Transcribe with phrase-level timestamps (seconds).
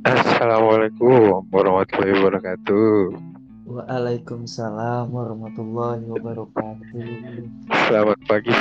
[0.00, 3.12] Assalamualaikum warahmatullahi wabarakatuh.
[3.68, 7.04] Waalaikumsalam warahmatullahi wabarakatuh.
[7.84, 8.56] Selamat pagi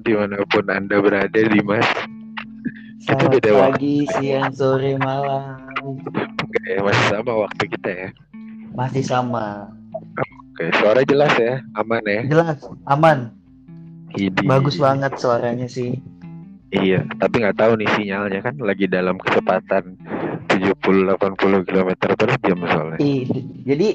[0.00, 1.84] di mana pun anda berada, Dimas.
[3.04, 3.64] Kita Selamat beda waktu.
[3.76, 5.60] pagi, siang, sore, malam.
[6.40, 8.08] Oke, masih sama waktu kita ya.
[8.72, 9.68] Masih sama.
[10.56, 12.20] Oke, suara jelas ya, aman ya.
[12.32, 13.28] Jelas, aman.
[14.16, 14.40] Idi.
[14.48, 16.00] Bagus banget suaranya sih.
[16.74, 19.94] Iya, tapi nggak tahu nih sinyalnya kan lagi dalam kecepatan
[20.64, 22.98] 70-80 km per jam soalnya.
[23.00, 23.28] Ih,
[23.68, 23.88] Jadi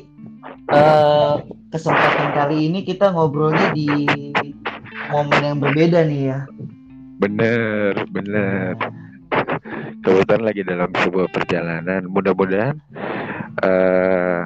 [0.70, 1.34] eh,
[1.74, 3.88] kesempatan kali ini kita ngobrolnya di
[5.10, 6.40] momen yang berbeda nih ya.
[7.20, 8.78] Bener, bener.
[10.00, 12.08] Kebetulan lagi dalam sebuah perjalanan.
[12.08, 12.78] Mudah-mudahan
[13.60, 14.42] eh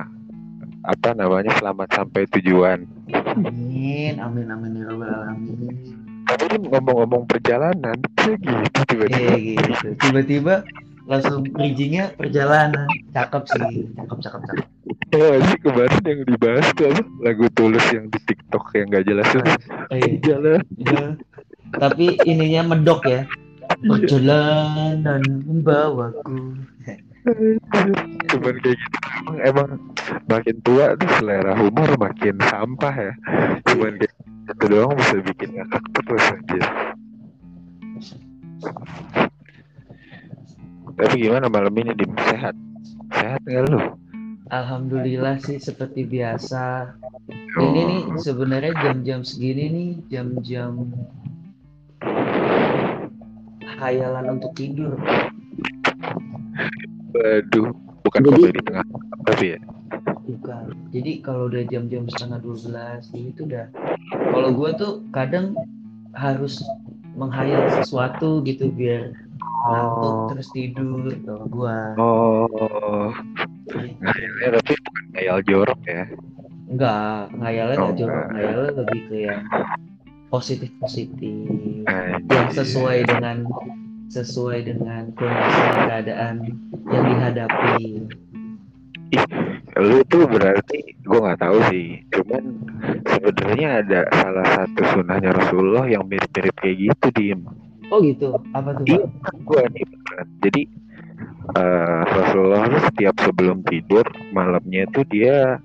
[0.83, 2.83] apa namanya selamat sampai tujuan.
[3.37, 5.75] Amin, amin, amin ya alamin.
[6.23, 9.27] Tapi ngomong-ngomong perjalanan, kayak gitu tiba-tiba.
[9.31, 9.87] Kayak gitu.
[9.99, 10.55] Tiba-tiba
[11.07, 12.87] langsung bridgingnya perjalanan.
[13.11, 14.65] Cakep sih, cakep, cakep, cakep.
[15.13, 17.03] Ya sih kemarin yang dibahas tuh apa?
[17.21, 19.51] Lagu tulus yang di TikTok yang gak jelas itu.
[19.69, 20.13] Oh, iya.
[20.25, 20.61] Jalan.
[20.81, 21.05] Ya.
[21.77, 23.21] Tapi ininya medok ya.
[23.85, 26.57] Perjalanan membawaku.
[28.33, 28.97] Cuman kayak gitu.
[29.23, 29.69] Emang, emang
[30.27, 33.13] makin tua tuh selera humor makin sampah ya.
[33.69, 36.65] Cuman kayak itu doang bisa bikin ngakak terus anjir.
[40.93, 42.11] Tapi gimana malam ini Dim?
[42.17, 42.55] Sehat?
[43.13, 43.81] Sehat nggak lu?
[44.53, 46.93] Alhamdulillah sih seperti biasa.
[47.57, 50.93] Ini nih sebenarnya jam-jam segini nih jam-jam
[53.81, 54.93] hayalan untuk tidur.
[57.13, 57.73] Waduh,
[58.05, 58.85] bukan Jadi- komedi tengah
[59.25, 59.59] tapi ya.
[60.23, 60.63] Bukan.
[60.95, 63.67] Jadi kalau udah jam-jam setengah 12 itu udah.
[64.13, 65.57] Kalau gue tuh kadang
[66.13, 66.61] harus
[67.13, 69.13] menghayal sesuatu gitu biar
[69.63, 71.79] ngantuk terus tidur kalau gua.
[71.95, 73.09] Oh,
[74.03, 76.03] ngayalnya tapi bukan ngayal jorok ya.
[76.67, 78.29] Enggak, ngayalnya Oh, nggak jorok, enggak.
[78.33, 79.43] ngayalnya lebih ke yang
[80.33, 81.85] positif positif,
[82.27, 83.37] yang sesuai dengan
[84.09, 86.35] sesuai dengan kondisi keadaan
[86.89, 87.85] yang dihadapi.
[89.73, 92.01] Lu tuh berarti gue nggak tahu sih.
[92.13, 92.43] Cuman
[93.09, 97.41] sebenarnya ada salah satu sunnahnya Rasulullah yang mirip-mirip kayak gitu Dim.
[97.93, 99.33] Oh gitu, apa tuh Iya, pak?
[99.45, 99.85] gue nih.
[100.41, 100.61] Jadi
[101.53, 104.01] eh, Rasulullah setiap sebelum tidur
[104.33, 105.61] malamnya itu dia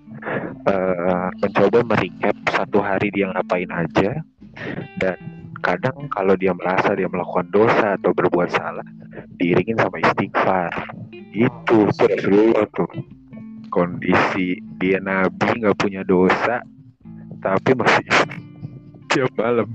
[0.68, 4.20] eh, mencoba merecap satu hari dia ngapain aja.
[5.00, 5.16] Dan
[5.64, 8.84] kadang kalau dia merasa dia melakukan dosa atau berbuat salah
[9.40, 10.68] diiringin sama istighfar.
[11.32, 12.92] Itu tuh Rasulullah tuh.
[13.72, 16.60] Kondisi dia nabi nggak punya dosa
[17.40, 18.04] tapi masih
[19.08, 19.68] tiap malam.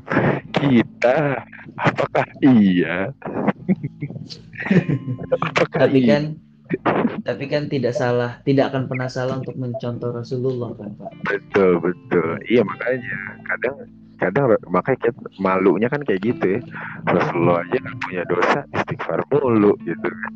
[0.53, 1.43] Kita
[1.77, 3.11] apakah iya?
[5.33, 6.09] Apakah Tapi iya?
[6.09, 6.23] kan
[7.23, 11.11] tapi kan tidak salah, tidak akan pernah salah untuk mencontoh Rasulullah kan pak.
[11.27, 12.39] betul betul.
[12.49, 13.17] Iya makanya.
[13.45, 13.75] Kadang
[14.17, 16.59] kadang makanya kayak malunya kan kayak gitu ya.
[17.05, 20.33] Rasulullah aja nggak punya dosa istighfar mulu gitu kan.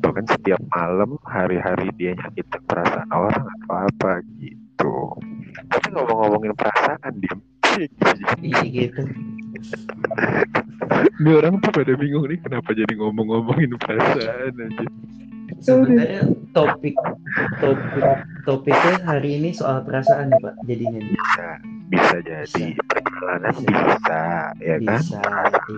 [0.00, 4.94] Bahkan setiap malam hari-hari dia nyakitin perasaan orang atau apa gitu.
[5.68, 7.34] Tapi ngomong-ngomongin perasaan dia
[8.42, 9.02] Iya gitu.
[11.20, 14.86] Ini orang tuh pada bingung nih kenapa jadi ngomong-ngomongin perasaan aja.
[15.64, 16.96] Sebenarnya topik
[17.60, 18.04] topik
[18.44, 20.54] topiknya hari ini soal perasaan nih pak.
[20.68, 21.14] Jadinya nih.
[21.14, 21.48] Bisa,
[21.88, 24.24] bisa jadi perjalanan bisa,
[24.60, 25.00] ya kan?
[25.00, 25.22] bisa,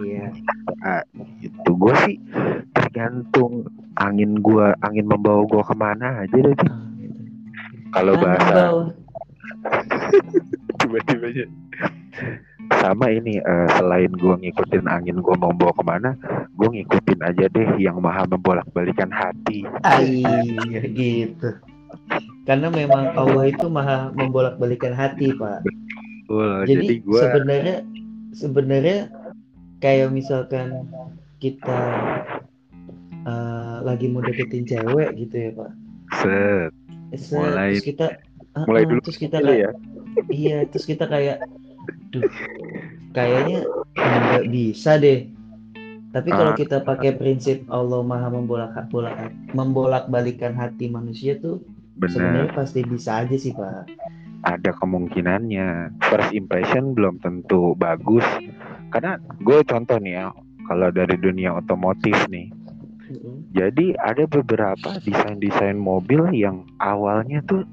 [0.03, 0.27] iya.
[1.43, 2.17] Itu gue sih
[2.75, 6.57] tergantung angin gua, angin membawa gua ke mana aja deh.
[6.67, 7.21] Ah, gitu.
[7.93, 8.63] Kalau Angin bahasa
[9.75, 10.43] bawah.
[10.81, 11.45] tiba-tiba aja.
[12.83, 16.11] Sama ini eh, selain gua ngikutin angin gua mau bawa ke mana,
[16.59, 19.63] gua ngikutin aja deh yang maha membolak-balikan hati.
[19.87, 21.55] Ah, iya gitu.
[22.47, 25.63] Karena memang Allah itu maha membolak-balikan hati pak.
[25.63, 27.77] Betul, Jadi, jadi gua sebenarnya
[28.35, 28.99] sebenarnya
[29.79, 30.91] kayak misalkan
[31.39, 31.81] kita
[33.27, 35.71] eh, lagi mau deketin cewek gitu ya pak.
[36.23, 36.71] set
[37.15, 38.07] Set, Mulai- terus kita
[38.65, 39.71] mulai ah, dulu terus kita kayak ya.
[40.33, 41.45] iya terus kita kayak
[42.09, 42.25] duh
[43.13, 45.29] kayaknya nggak bisa deh
[46.17, 46.59] tapi kalau Ah.
[46.59, 51.61] kita pakai prinsip Allah maha membolak bolak membolak balikan hati manusia tuh
[52.01, 52.13] Benar.
[52.13, 53.93] sebenarnya pasti bisa aja sih pak
[54.47, 58.25] ada kemungkinannya first impression belum tentu bagus
[58.95, 60.27] karena gue contoh nih ya
[60.65, 62.49] kalau dari dunia otomotif nih
[63.53, 67.65] jadi ada beberapa desain desain mobil yang awalnya tuh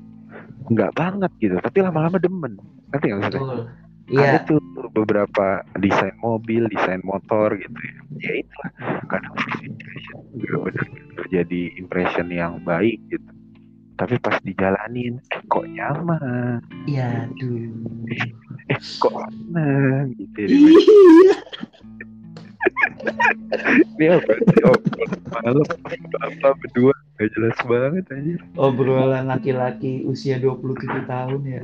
[0.69, 2.55] nggak banget gitu tapi lama-lama demen
[2.91, 3.61] ngerti nggak maksudnya betul
[4.11, 4.59] ada Iya, tuh
[4.91, 7.95] beberapa desain mobil, desain motor gitu ya.
[8.19, 8.55] Ya itu
[9.07, 13.31] kadang first impression nggak benar-benar jadi impression yang baik gitu.
[13.95, 17.71] Tapi pas dijalanin, eh kok nyaman, iya, aduh.
[18.67, 20.47] eh kok seneng gitu ya.
[20.51, 21.35] Iya.
[23.99, 25.67] Ini apa sih obrolan malam
[26.23, 28.35] apa berdua gak jelas banget aja.
[28.59, 31.63] Obrolan laki-laki usia 27 tahun ya.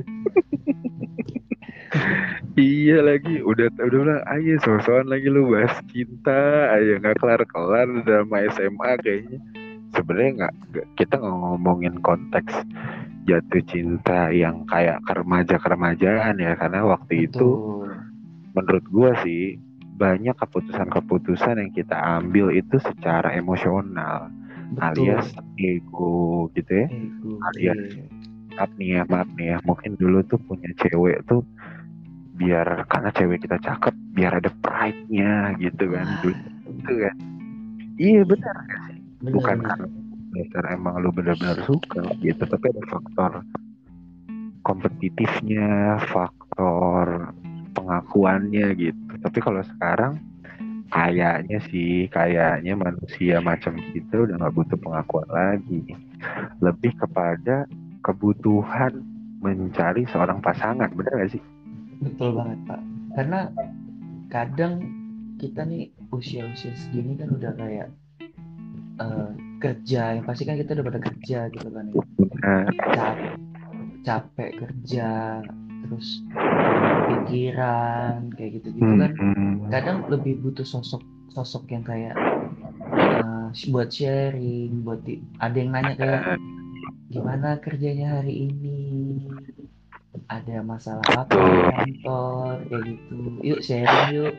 [2.56, 7.88] Iya lagi, udah udah bilang ayo sosokan lagi lu bahas cinta, ayo nggak kelar kelar
[8.04, 9.38] drama SMA kayaknya.
[9.96, 10.54] Sebenarnya nggak
[10.96, 12.52] kita nggak ngomongin konteks
[13.26, 17.90] jatuh cinta yang kayak keremaja keremajaan ya, karena waktu itu Betul.
[18.54, 19.58] menurut gua sih
[20.00, 24.32] banyak keputusan-keputusan yang kita ambil itu secara emosional,
[24.70, 25.10] Betul.
[25.10, 26.18] alias ego
[26.54, 26.86] gitu ya.
[26.88, 27.30] Ego.
[27.52, 28.04] alias Iya.
[28.50, 31.40] maaf nih ya maaf nih ya mungkin dulu tuh punya cewek tuh
[32.34, 36.20] biar karena cewek kita cakep biar ada pride-nya gitu kan Wah.
[36.20, 36.34] dulu
[36.66, 37.16] gitu kan
[37.96, 39.68] iya benar gak sih Bener, bukan bener.
[39.70, 39.86] karena
[40.30, 43.32] dasar emang lu benar-benar suka gitu tapi ada faktor
[44.62, 45.68] kompetitifnya
[46.06, 47.32] faktor
[47.72, 50.20] pengakuannya gitu tapi kalau sekarang
[50.90, 55.82] kayaknya sih kayaknya manusia macam kita udah nggak butuh pengakuan lagi
[56.58, 57.64] lebih kepada
[58.02, 59.00] kebutuhan
[59.40, 61.42] mencari seorang pasangan bener gak sih
[62.00, 62.80] Betul banget Pak.
[63.12, 63.40] Karena
[64.32, 64.74] kadang
[65.36, 67.88] kita nih usia-usia segini kan udah kayak
[69.00, 71.94] eh, kerja, yang pasti kan kita udah pada kerja gitu kan ya.
[72.16, 72.64] Benar.
[72.96, 73.36] Cap-
[74.00, 75.44] capek kerja,
[75.90, 76.22] terus
[77.10, 79.12] pikiran kayak gitu-gitu kan.
[79.18, 81.02] Hmm, Kadang lebih butuh sosok
[81.34, 82.14] sosok yang kayak
[82.94, 86.22] eh, buat sharing, buat di- ada yang nanya kayak
[87.10, 88.78] gimana kerjanya hari ini?
[90.30, 92.54] Ada masalah apa di kantor?
[92.70, 93.18] Kayak gitu.
[93.42, 94.32] Yuk sharing yuk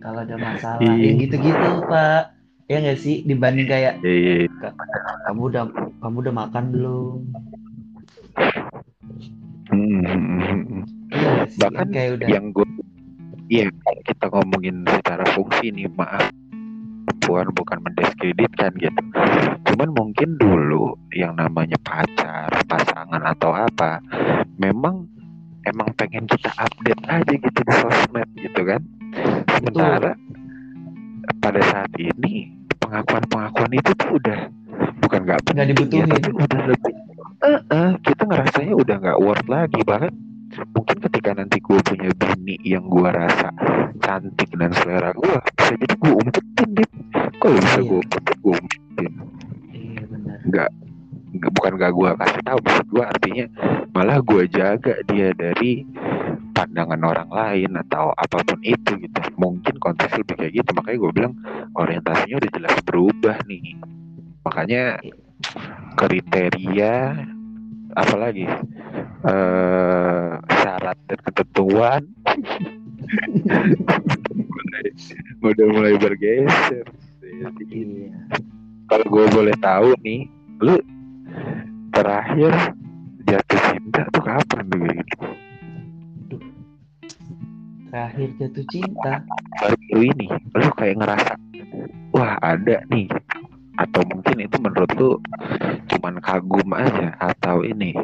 [0.00, 0.80] kalau ada masalah.
[0.80, 1.12] Iya.
[1.12, 2.22] ya gitu-gitu pak.
[2.64, 3.20] Ya nggak sih?
[3.28, 4.48] Dibanding kayak Iya,
[5.28, 5.64] kamu udah
[6.00, 7.20] kamu udah makan belum
[11.58, 12.26] Bahkan kayak udah.
[12.30, 12.66] yang gue
[13.52, 16.30] iya kalau kita ngomongin secara fungsi nih maaf.
[17.24, 19.00] Puan bukan mendiskreditkan gitu.
[19.72, 24.00] Cuman mungkin dulu yang namanya pacar pasangan atau apa
[24.60, 25.08] memang
[25.64, 28.82] emang pengen kita update aja gitu di sosmed gitu kan.
[29.56, 30.12] Sementara
[31.40, 34.40] pada saat ini pengakuan-pengakuan itu tuh udah
[35.00, 36.08] bukan nggak penting ya, dibutuhin.
[36.12, 36.94] tapi udah lebih
[37.44, 39.80] Eh, eh, kita ngerasanya udah nggak worth lagi.
[39.84, 40.12] Bahkan
[40.72, 43.50] mungkin ketika nanti gue punya bini yang gue rasa
[43.98, 46.88] cantik dan selera gue bisa jadi gue umpetin dia.
[47.38, 47.88] Kok lu bisa Iya.
[47.88, 49.12] gue umpetin gue umpetin.
[49.72, 50.38] Iya benar.
[50.46, 50.68] Nggak
[51.34, 53.46] nggak- bukan gak gue kasih tahu maksud gue artinya
[53.90, 55.82] malah gue jaga dia dari
[56.54, 59.20] pandangan orang lain atau apa pun itu gitu.
[59.34, 61.34] Mungkin konteks lebih kayak gitu makanya gue bilang
[61.74, 63.74] orientasinya udah jelas berubah nih.
[64.46, 65.02] Makanya
[65.98, 66.94] kriteria
[67.94, 68.46] apalagi?
[69.24, 70.30] Eh
[70.62, 72.02] syarat dan ketentuan.
[74.34, 74.86] Mulai,
[75.44, 76.86] udah mulai bergeser
[77.20, 78.16] Jadi, iya.
[78.90, 80.26] Kalau gue boleh tahu nih
[80.62, 80.80] lu
[81.92, 82.52] terakhir
[83.28, 85.16] jatuh cinta tuh kapan tuh gitu
[87.94, 89.22] terakhir jatuh cinta?
[89.62, 91.32] Baru ini lu kayak ngerasa
[92.10, 93.06] wah ada nih
[93.74, 95.10] atau mungkin itu menurut lu
[95.90, 97.94] cuman kagum aja atau ini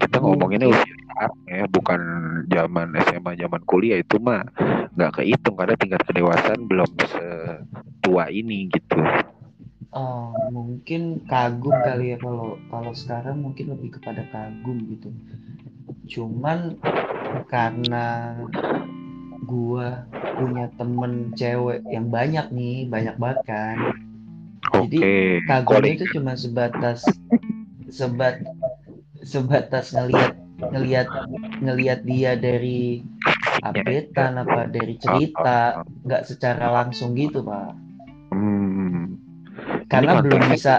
[0.00, 2.00] kita ngomonginnya usia sekarang ya bukan
[2.48, 4.42] zaman SMA zaman kuliah itu mah
[4.96, 8.98] nggak kehitung karena tingkat kedewasaan belum setua ini gitu
[9.90, 15.10] Oh, mungkin kagum kali ya kalau kalau sekarang mungkin lebih kepada kagum gitu.
[16.06, 16.78] Cuman
[17.50, 18.38] karena
[19.42, 20.06] gua
[20.38, 23.76] punya temen cewek yang banyak nih, banyak banget kan.
[24.68, 25.00] Oke Jadi
[25.48, 25.96] kagumnya calling.
[25.96, 27.00] itu cuma sebatas
[27.90, 28.44] sebat
[29.24, 31.08] sebatas ngelihat ngelihat
[31.64, 33.00] ngelihat dia dari
[33.60, 37.72] updatean apa dari cerita, nggak secara langsung gitu, Pak.
[38.32, 39.16] Hmm.
[39.90, 40.74] Karena Ini belum konteksnya bisa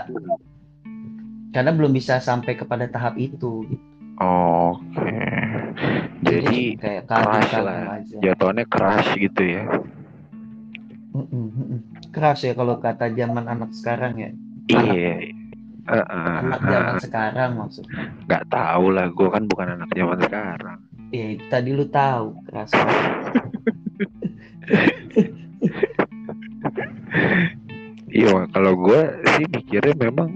[1.52, 3.68] karena belum bisa sampai kepada tahap itu.
[3.68, 3.82] gitu.
[4.22, 5.18] Oke.
[6.22, 7.82] Jadi kayak keras kagum lah.
[8.00, 8.18] aja.
[8.22, 9.64] jatuhnya keras gitu ya.
[11.12, 11.82] Mm-mm, mm-mm.
[12.12, 14.30] Keras ya kalau kata zaman anak sekarang ya.
[14.68, 15.32] Iya.
[15.82, 18.14] Heeh, Anak zaman sekarang maksudnya.
[18.30, 20.78] nggak tahu lah, gue kan bukan anak zaman sekarang.
[21.12, 22.72] Ya itu tadi lu tahu keras.
[28.12, 29.02] Iya, kalau gue
[29.36, 30.30] sih mikirnya memang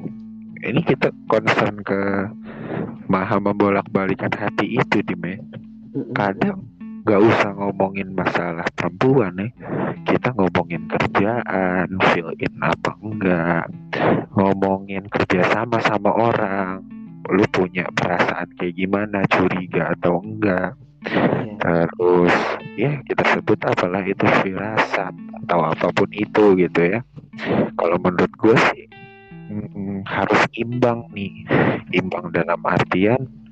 [0.64, 2.00] ini kita concern ke
[3.06, 5.38] maha membolak balikan hati itu di me.
[5.94, 6.16] Mm-mm.
[6.16, 6.64] Kadang
[7.06, 9.54] nggak usah ngomongin masalah perempuan nih.
[10.10, 13.70] Kita ngomongin kerjaan fill in apa enggak.
[14.34, 16.82] Ngomongin kerja sama sama orang.
[17.30, 20.74] Lu punya perasaan kayak gimana curiga atau enggak?
[21.06, 21.62] Iya.
[21.62, 22.34] terus
[22.74, 25.14] ya kita sebut apalah itu firasat
[25.46, 27.06] atau apa pun itu gitu ya.
[27.78, 28.90] Kalau menurut gue sih
[29.54, 31.46] mm, harus imbang nih.
[31.94, 33.45] Imbang dalam artian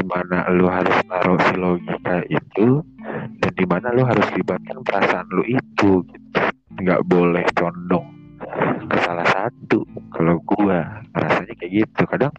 [0.00, 2.80] di mana lu harus naruh si logika itu
[3.36, 6.40] dan di mana lu harus libatkan perasaan lu itu gitu.
[6.80, 8.08] Nggak boleh condong
[8.88, 9.84] ke salah satu.
[10.16, 12.02] Kalau gua rasanya kayak gitu.
[12.08, 12.32] Kadang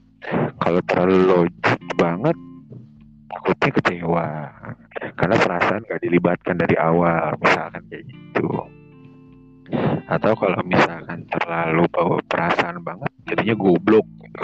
[0.57, 2.33] kalau terlalu logik banget
[3.29, 4.27] takutnya kecewa.
[5.17, 8.49] Karena perasaan gak dilibatkan dari awal misalkan kayak gitu
[10.07, 14.41] atau kalau misalkan terlalu bawa perasaan banget jadinya goblok gitu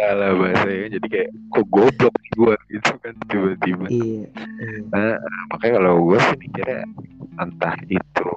[0.00, 4.26] lah bahasanya jadi kayak kok goblok gue gitu kan tiba-tiba Iya.
[4.26, 5.14] iya.
[5.52, 6.82] makanya kalau gue sih mikirnya
[7.38, 8.30] entah itu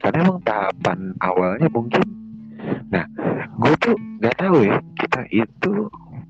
[0.00, 2.02] karena emang tahapan awalnya mungkin
[2.88, 3.04] nah
[3.58, 5.72] gue tuh nggak tahu ya kita itu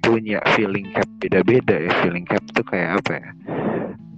[0.01, 3.29] punya feeling cap beda-beda ya feeling cap tuh kayak apa ya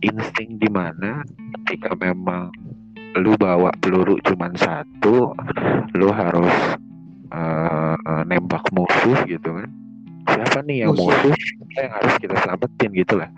[0.06, 1.26] insting di mana
[1.62, 2.54] ketika memang
[3.16, 5.32] lu bawa peluru cuman satu
[5.96, 6.52] lu harus
[7.32, 9.68] uh, nembak musuh gitu kan.
[10.26, 11.06] Siapa nih yang Musuh.
[11.08, 11.32] musuh?
[11.34, 13.28] Siapa yang harus kita selamatin gitu lah.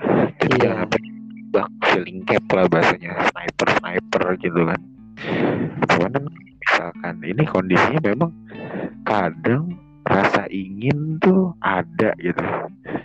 [0.40, 0.62] Jadi Iya.
[0.64, 1.00] jangan sampai
[1.49, 4.80] bak feeling cap lah bahasanya sniper sniper gitu kan.
[5.88, 6.25] Cuman kan
[6.58, 8.30] misalkan ini kondisinya memang
[9.04, 9.62] kadang
[10.09, 12.41] rasa ingin tuh ada gitu.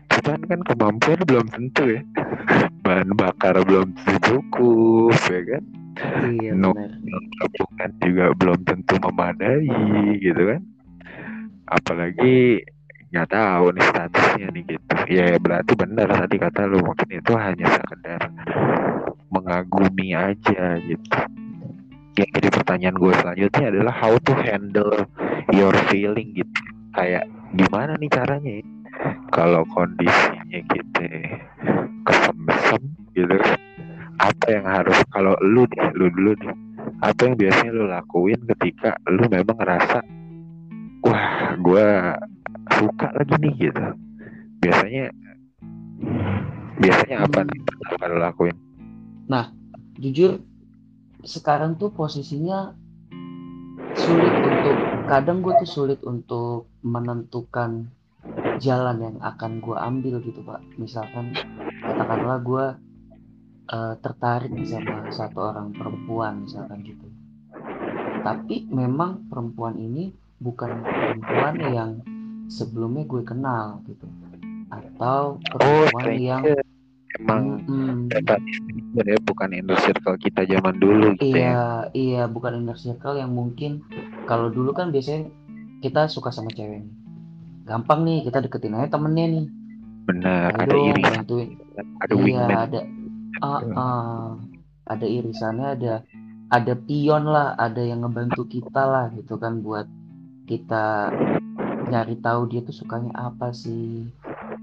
[0.07, 2.01] Cuman kan kemampuan belum tentu ya.
[2.87, 5.63] Bahan bakar belum tentu cukup ya kan?
[6.41, 6.57] Iya
[7.37, 9.67] tabungan juga belum tentu memadai
[10.17, 10.61] gitu kan?
[11.69, 12.65] Apalagi
[13.13, 14.95] nggak tahu nih statusnya nih gitu.
[15.11, 18.21] Ya berarti benar tadi kata lu mungkin itu hanya sekedar
[19.29, 21.19] mengagumi aja gitu.
[22.13, 24.93] Ya jadi pertanyaan gue selanjutnya adalah how to handle
[25.53, 27.25] your feeling gitu kayak
[27.57, 28.65] gimana nih caranya ya?
[29.33, 31.03] kalau kondisinya gitu
[32.05, 32.83] kesem-sem
[33.17, 33.37] gitu
[34.21, 36.53] apa yang harus kalau lu deh lu dulu nih
[37.01, 39.99] apa yang biasanya lu lakuin ketika lu memang ngerasa
[41.03, 41.87] wah gue
[42.77, 43.85] suka lagi nih gitu
[44.61, 45.05] biasanya
[46.79, 47.49] biasanya apa Hmm.
[47.49, 47.59] nih
[47.97, 48.57] akan lu lakuin
[50.03, 50.43] Jujur
[51.23, 52.75] sekarang tuh posisinya
[53.95, 57.85] sulit untuk kadang gue tuh sulit untuk menentukan
[58.57, 60.57] jalan yang akan gue ambil gitu pak.
[60.81, 61.37] Misalkan
[61.85, 62.65] katakanlah gue
[63.69, 67.05] eh, tertarik sama satu orang perempuan misalkan gitu.
[68.25, 70.09] Tapi memang perempuan ini
[70.41, 71.91] bukan perempuan yang
[72.49, 74.09] sebelumnya gue kenal gitu.
[74.73, 76.72] Atau oh perempuan yang stranger
[77.21, 77.61] emang
[78.09, 83.17] stranger ya bukan inner circle kita zaman dulu gitu ya Iya, iya, bukan inner circle
[83.21, 83.85] yang mungkin
[84.25, 85.29] kalau dulu kan biasanya
[85.83, 86.93] kita suka sama cewek nih.
[87.67, 89.45] Gampang nih kita deketin aja temennya nih.
[90.03, 91.49] benar Ayo ada irisan bantuin.
[92.03, 92.79] ada Iya, wingman ada
[93.39, 94.27] ah, ah.
[94.83, 95.93] ada irisannya, ada
[96.51, 99.87] ada pion lah, ada yang ngebantu kita lah gitu kan buat
[100.43, 101.07] kita
[101.87, 104.11] nyari tahu dia tuh sukanya apa sih.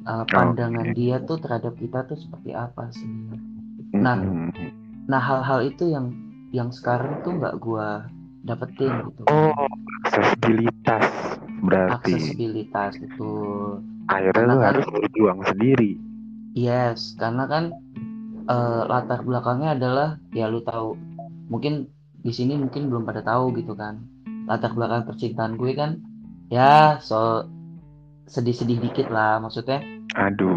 [0.00, 3.09] Eh, pandangan dia tuh terhadap kita tuh seperti apa sih.
[3.92, 4.49] Nah, Mm-mm.
[5.04, 6.14] Nah hal-hal itu yang
[6.50, 8.09] yang sekarang tuh nggak gua
[8.40, 9.23] dapetin gitu.
[9.28, 9.52] oh
[10.02, 11.04] aksesibilitas
[11.61, 13.30] berarti Aksesibilitas itu.
[14.07, 15.90] akhirnya Karena lu kan- harus berjuang sendiri
[16.50, 17.64] Yes, karena kan
[18.49, 20.97] eh, latar belakangnya adalah ya lu tahu
[21.47, 21.87] mungkin
[22.21, 24.00] di sini mungkin belum pada tahu gitu kan.
[24.49, 26.00] Latar belakang percintaan gue kan
[26.49, 27.47] ya so
[28.31, 29.83] sedih-sedih dikit lah maksudnya
[30.13, 30.55] aduh.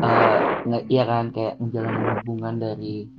[0.63, 3.09] nge- iya kan kayak menjalani hubungan dari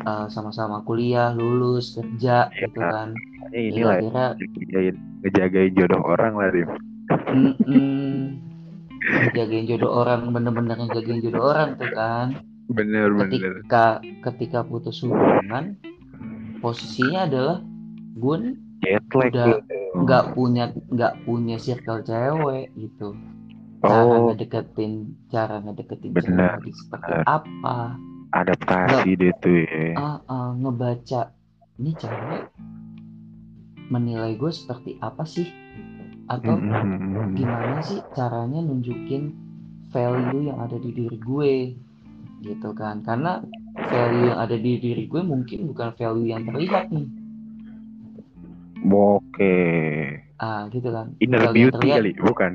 [0.00, 3.08] eh, sama-sama kuliah lulus kerja Iya, gitu kan.
[3.50, 4.26] ini inilah akhirnya
[5.20, 6.68] ngejagain, jodoh orang lah Dim.
[7.08, 8.38] Mm-mm.
[9.26, 12.26] Ngejagain jodoh orang bener-bener ngejagain jodoh orang tuh kan.
[12.68, 13.64] Bener bener.
[13.64, 13.84] Ketika
[14.22, 15.74] ketika putus hubungan
[16.58, 17.58] posisinya adalah
[18.14, 19.58] gue nih jet lag Udah lu.
[19.98, 23.14] nggak punya nggak punya circle cewek gitu
[23.78, 24.34] cara oh.
[24.34, 24.92] ngedeketin
[25.30, 27.24] cara ngedeketin cewek seperti benar.
[27.26, 27.76] apa?
[28.34, 29.96] Adaptasi deh tuh ya.
[29.96, 31.32] Ah, ah, ngebaca
[31.78, 32.42] ini cewek
[33.88, 35.48] menilai gue seperti apa sih?
[36.28, 37.38] Atau Mm-mm.
[37.38, 39.32] gimana sih caranya nunjukin
[39.88, 41.52] value yang ada di diri gue?
[42.44, 43.00] Gitu kan.
[43.00, 43.40] Karena
[43.88, 47.08] value yang ada di diri gue mungkin bukan value yang terlihat nih.
[48.84, 49.56] Oke.
[50.36, 51.16] Ah gitu kan.
[51.24, 51.96] Inner Value beauty terlihat.
[51.96, 52.52] kali bukan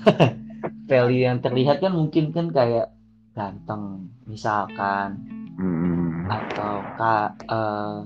[0.90, 2.92] value yang terlihat kan mungkin kan kayak
[3.32, 5.20] ganteng misalkan
[5.52, 6.32] Hmm.
[6.32, 7.98] atau kak eh,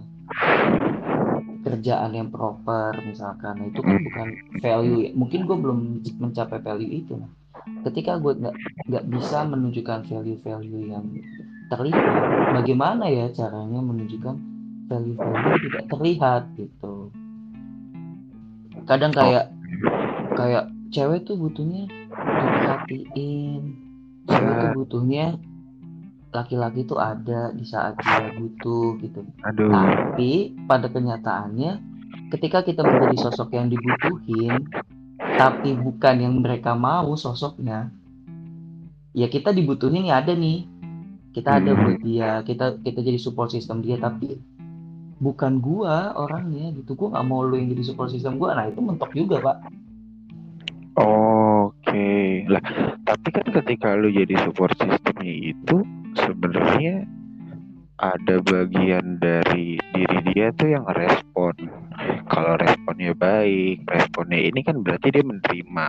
[1.63, 4.07] kerjaan yang proper misalkan itu kan Hmm.
[4.07, 4.29] bukan
[4.59, 5.11] value ya.
[5.15, 5.79] mungkin gue belum
[6.19, 7.31] mencapai value itu nah
[7.87, 11.07] ketika gue nggak nggak bisa menunjukkan value-value yang
[11.67, 12.03] terlihat
[12.55, 14.37] bagaimana ya caranya menunjukkan
[14.87, 17.11] value-value yang tidak terlihat gitu
[18.87, 19.51] kadang kayak
[20.39, 23.63] kayak cewek tuh butuhnya diperhatiin
[24.27, 25.27] cewek tuh butuhnya
[26.35, 29.73] laki-laki tuh ada di saat dia butuh gitu Aduh.
[29.73, 31.81] tapi pada kenyataannya
[32.35, 34.69] ketika kita menjadi sosok yang dibutuhin
[35.17, 37.89] tapi bukan yang mereka mau sosoknya
[39.17, 40.69] ya kita dibutuhin ya ada nih
[41.33, 41.81] kita ada Hmm.
[41.85, 44.41] buat dia kita kita jadi support system dia tapi
[45.21, 48.81] bukan gua orangnya gitu gua nggak mau lu yang jadi support system gua nah itu
[48.81, 49.57] mentok juga pak.
[52.47, 52.63] Lah,
[53.03, 55.77] tapi kan ketika lu jadi support systemnya itu
[56.15, 57.05] sebenarnya
[57.97, 61.57] ada bagian dari diri dia tuh yang respon.
[62.29, 65.87] Kalau responnya baik, responnya ini kan berarti dia menerima.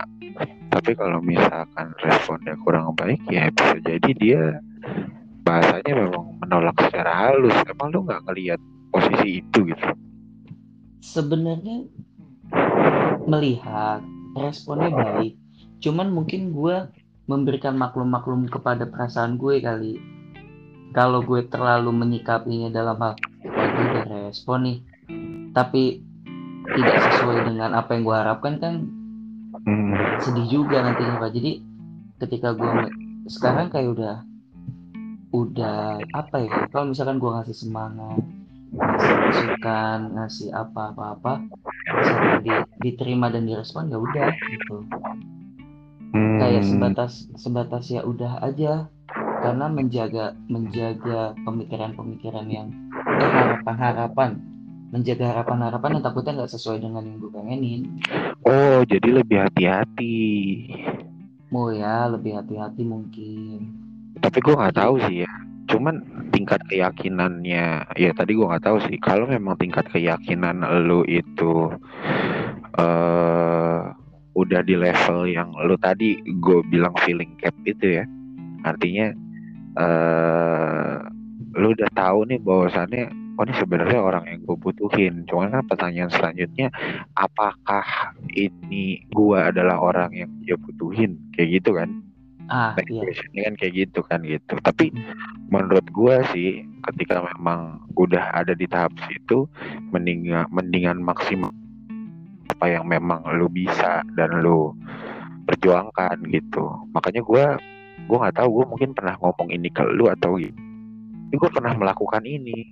[0.72, 4.42] Tapi kalau misalkan responnya kurang baik, ya bisa jadi dia
[5.44, 7.54] bahasanya memang menolak secara halus.
[7.68, 9.88] Emang lu nggak ngelihat posisi itu gitu?
[11.08, 11.88] sebenarnya
[13.24, 14.04] melihat
[14.36, 15.34] responnya baik
[15.78, 16.90] cuman mungkin gua
[17.28, 20.00] memberikan maklum-maklum kepada perasaan gue kali.
[20.96, 24.78] Kalau gue terlalu menyikapinya dalam hal udah respon nih.
[25.52, 26.00] Tapi
[26.64, 28.74] tidak sesuai dengan apa yang gue harapkan kan
[29.68, 29.96] Hmm.
[30.24, 31.36] sedih juga nantinya pak.
[31.36, 31.60] Jadi
[32.24, 32.72] ketika gue
[33.28, 34.16] sekarang kayak udah
[35.36, 36.52] udah apa ya?
[36.72, 38.20] Kalau misalkan gue ngasih semangat
[38.68, 41.32] ngasih masukan ngasih apa apa apa
[41.88, 44.84] misalkan di- diterima dan direspon ya udah gitu
[46.08, 46.40] Hmm.
[46.40, 48.88] kayak sebatas sebatas ya udah aja
[49.38, 54.40] karena menjaga menjaga pemikiran-pemikiran yang eh, harapan-harapan
[54.88, 57.82] menjaga harapan-harapan yang takutnya nggak sesuai dengan yang gue pengenin
[58.42, 60.16] Oh, jadi lebih hati-hati.
[61.48, 63.60] mau ya lebih hati-hati mungkin
[64.18, 65.32] Tapi gue nggak tahu sih ya.
[65.68, 66.00] Cuman
[66.32, 68.96] tingkat keyakinannya, ya tadi gue nggak tahu sih.
[68.96, 71.68] Kalau memang tingkat keyakinan lu itu
[72.74, 73.47] eh
[74.38, 78.04] udah di level yang lu tadi gue bilang feeling cap itu ya.
[78.62, 79.10] Artinya
[79.78, 80.96] eh
[81.58, 83.04] lu udah tahu nih bahwasannya
[83.38, 85.26] oh ini sebenarnya orang yang gue butuhin.
[85.26, 86.70] Cuman kan pertanyaan selanjutnya,
[87.14, 87.86] apakah
[88.34, 91.18] ini gue adalah orang yang dia butuhin?
[91.34, 92.08] Kayak gitu kan?
[92.48, 94.54] ah Next iya questionnya kan kayak gitu kan gitu.
[94.64, 94.86] Tapi
[95.52, 99.44] menurut gua sih ketika memang udah ada di tahap situ
[99.92, 101.52] mendingan mendingan maksimal
[102.58, 104.74] apa yang memang lu bisa dan lu
[105.46, 106.66] perjuangkan gitu.
[106.90, 107.54] Makanya gua
[108.10, 110.58] gua nggak tahu gua mungkin pernah ngomong ini ke lu atau gitu.
[111.38, 112.66] Gua pernah melakukan ini.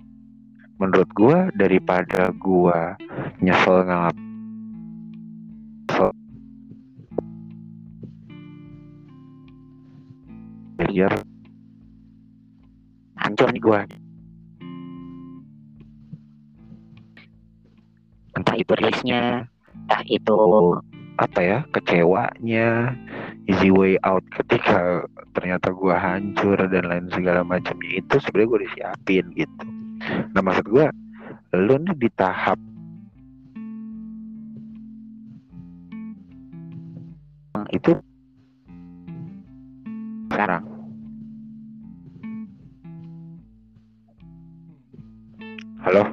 [0.75, 2.99] Menurut gua daripada gua
[3.39, 4.27] nyesel nggak
[10.87, 11.13] biar
[13.21, 13.85] hancur nih gua
[18.33, 19.45] entah itu rilisnya
[19.87, 20.35] entah itu
[21.15, 22.91] apa ya kecewanya
[23.47, 29.25] easy way out ketika ternyata gua hancur dan lain segala macamnya itu sebenarnya gua disiapin
[29.31, 29.65] gitu.
[30.35, 30.91] Nah maksud gua
[31.55, 32.59] lu nih di tahap
[37.71, 37.95] itu
[40.27, 40.67] sekarang.
[45.79, 46.03] Halo?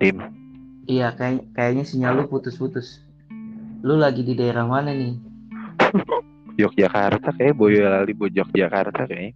[0.00, 0.43] Tim
[0.84, 3.00] iya kayak kayaknya sinyal lu putus-putus.
[3.84, 5.14] Lu lagi di daerah mana nih?
[6.60, 9.34] Yogyakarta kayak Boyolali Bojok Jakarta kayaknya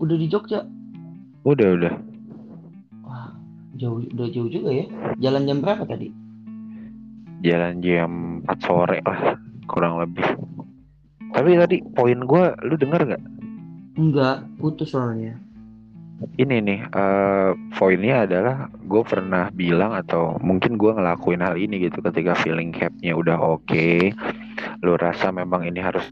[0.00, 0.64] udah di Jogja?
[1.44, 1.94] Udah udah.
[3.04, 3.36] Wah
[3.76, 4.86] jauh udah jauh juga ya.
[5.20, 6.08] Jalan jam berapa tadi?
[7.44, 8.10] Jalan jam
[8.48, 9.36] 4 sore lah
[9.68, 10.24] kurang lebih.
[11.30, 13.22] Tapi tadi poin gua lu denger nggak?
[14.00, 15.36] Enggak putus soalnya
[16.36, 22.04] ini nih eh, poinnya adalah gue pernah bilang atau mungkin gue ngelakuin hal ini gitu
[22.04, 24.12] ketika feeling capnya udah oke.
[24.84, 26.04] Lu rasa memang ini harus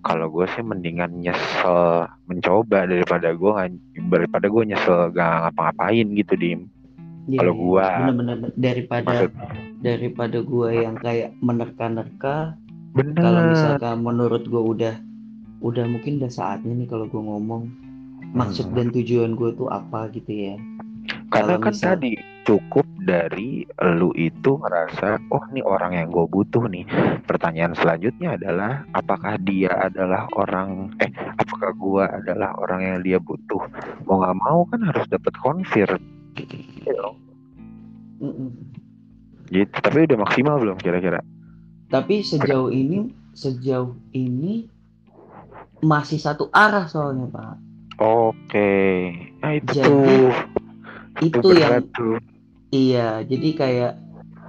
[0.00, 3.52] kalau gue sih mendingan nyesel mencoba daripada gue
[4.08, 6.60] daripada gue nyesel gak ngapa-ngapain gitu dim.
[7.28, 7.60] Iya, Kalau iya.
[7.60, 8.50] gua- bener-bener.
[8.56, 9.30] Daripada maksud
[9.78, 12.56] daripada gua yang kayak menerka-nerka
[13.14, 14.94] kalau misalkan menurut gua udah
[15.58, 17.70] udah mungkin udah saatnya nih kalau gua ngomong.
[18.34, 18.76] Maksud Hmm.
[18.76, 20.56] dan tujuan gua tuh apa gitu ya?
[21.28, 22.12] Karena kan misal- tadi
[22.44, 23.64] cukup dari
[24.00, 26.88] lu itu ngerasa oh ini orang yang gue butuh nih.
[27.28, 33.60] Pertanyaan selanjutnya adalah apakah dia adalah orang eh apakah gue adalah orang yang dia butuh?
[34.08, 35.88] Mau nggak mau kan harus dapat konfir.
[39.48, 41.20] Gitu tapi udah maksimal belum kira-kira?
[41.88, 44.68] Tapi sejauh ini sejauh ini
[45.82, 47.56] masih satu arah soalnya pak.
[47.98, 49.10] Oke.
[49.42, 50.30] Nah itu Jadi, tuh.
[51.18, 52.18] itu yang tuh.
[52.70, 53.92] iya jadi kayak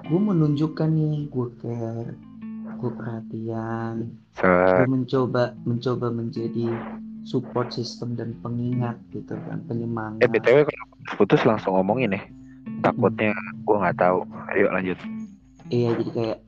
[0.06, 2.14] gue menunjukkan nih gue care
[2.80, 3.96] gue perhatian.
[4.40, 6.72] Gue mencoba mencoba menjadi
[7.28, 10.24] support system dan pengingat gitu kan penyemangat.
[10.24, 10.88] Eh btw kalau
[11.20, 12.22] putus langsung ngomongin ya.
[12.86, 14.24] Takutnya gue nggak tahu.
[14.56, 14.98] Ayo lanjut.
[15.70, 16.40] Iya jadi kayak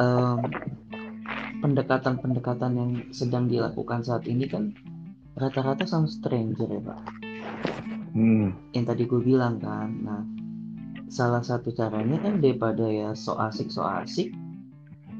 [0.00, 0.38] um,
[1.60, 4.72] pendekatan-pendekatan yang sedang dilakukan saat ini kan
[5.36, 7.00] rata-rata sama stranger ya pak
[8.16, 8.48] hmm.
[8.74, 10.22] yang tadi gue bilang kan nah
[11.10, 14.32] salah satu caranya kan daripada ya so asik so asik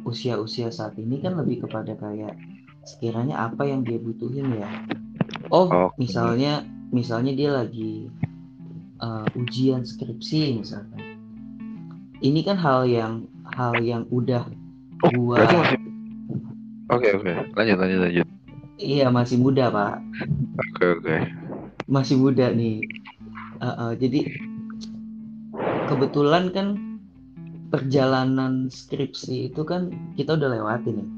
[0.08, 2.34] usia-usia saat ini kan lebih kepada kayak
[2.88, 4.68] sekiranya apa yang dia butuhin ya
[5.52, 6.00] oh Oke.
[6.00, 8.08] misalnya misalnya dia lagi
[9.04, 11.20] uh, ujian skripsi misalkan
[12.24, 14.48] ini kan hal yang hal yang udah
[15.00, 15.80] Oh, gua masih
[16.90, 17.32] oke oke.
[17.54, 18.26] Lanjut lanjut lanjut.
[18.76, 19.96] Iya masih muda pak.
[20.74, 21.16] Oke oke.
[21.86, 22.80] Masih muda nih.
[23.60, 24.24] Uh, uh, jadi
[25.86, 26.66] kebetulan kan
[27.68, 31.08] perjalanan skripsi itu kan kita udah lewatin ya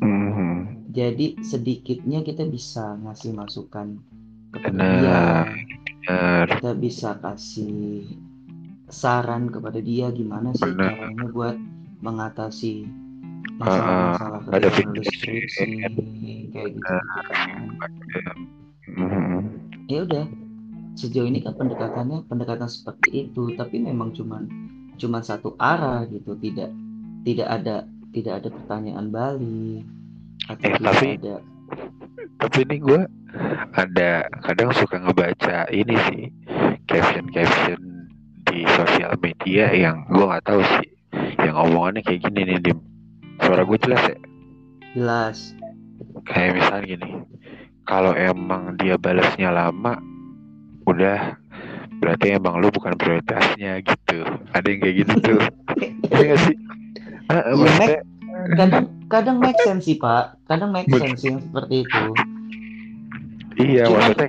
[0.00, 0.88] Mhm.
[0.96, 4.00] jadi sedikitnya kita bisa ngasih masukan
[4.48, 5.20] kepada dia.
[6.48, 8.08] Kita bisa kasih
[8.88, 10.88] saran kepada dia gimana sih Benar.
[11.12, 11.56] caranya buat
[12.00, 12.88] mengatasi
[13.60, 15.48] Ah, masalah-masalah ada ketika nulis feedback.
[15.50, 15.68] skripsi
[16.50, 18.36] kayak gitu kan
[18.90, 19.38] Mhm.
[19.86, 20.24] ya udah
[20.94, 23.54] sejauh ini kan pendekatannya pendekatan seperti itu.
[23.54, 24.48] Tapi memang cuman
[24.96, 26.34] cuman satu arah gitu.
[26.34, 26.70] Tidak
[27.22, 27.76] tidak ada
[28.10, 29.84] tidak ada pertanyaan balik.
[30.46, 31.36] Atau Eh, tapi- ada
[32.36, 33.00] tapi ini gue
[33.72, 34.10] ada
[34.42, 36.22] kadang suka ngebaca ini sih
[36.84, 37.78] caption caption
[38.42, 40.88] di sosial media yang gue nggak tahu sih
[41.38, 42.78] yang omongannya kayak gini nih dim
[43.40, 44.18] suara gue jelas ya?
[44.92, 45.38] Jelas.
[46.26, 47.08] Kayak misalnya gini
[47.84, 49.98] kalau emang dia balasnya lama
[50.84, 51.34] udah
[52.00, 54.24] berarti emang lu bukan prioritasnya gitu.
[54.52, 55.40] Ada yang kayak gitu tuh.
[56.10, 56.56] Iya nggak sih?
[57.30, 57.98] Ah, Iya, maksudnya
[58.58, 60.34] kadang kadang make sense sih pak.
[60.44, 62.02] Kadang make sense yang seperti itu.
[63.56, 64.28] Iya Cuman- maksudnya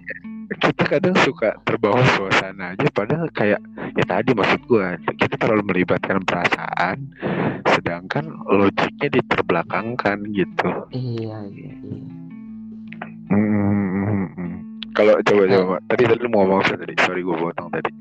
[0.51, 3.63] kita kadang suka terbawa suasana aja padahal kayak
[3.95, 7.07] ya tadi maksud gua kita terlalu melibatkan perasaan
[7.67, 12.03] sedangkan logiknya diterbelakangkan gitu iya iya, iya.
[13.31, 14.59] Hmm,
[14.91, 15.53] kalau coba Nah.
[15.55, 17.91] coba tadi tadi mau ngomong apa tadi sorry gua potong tadi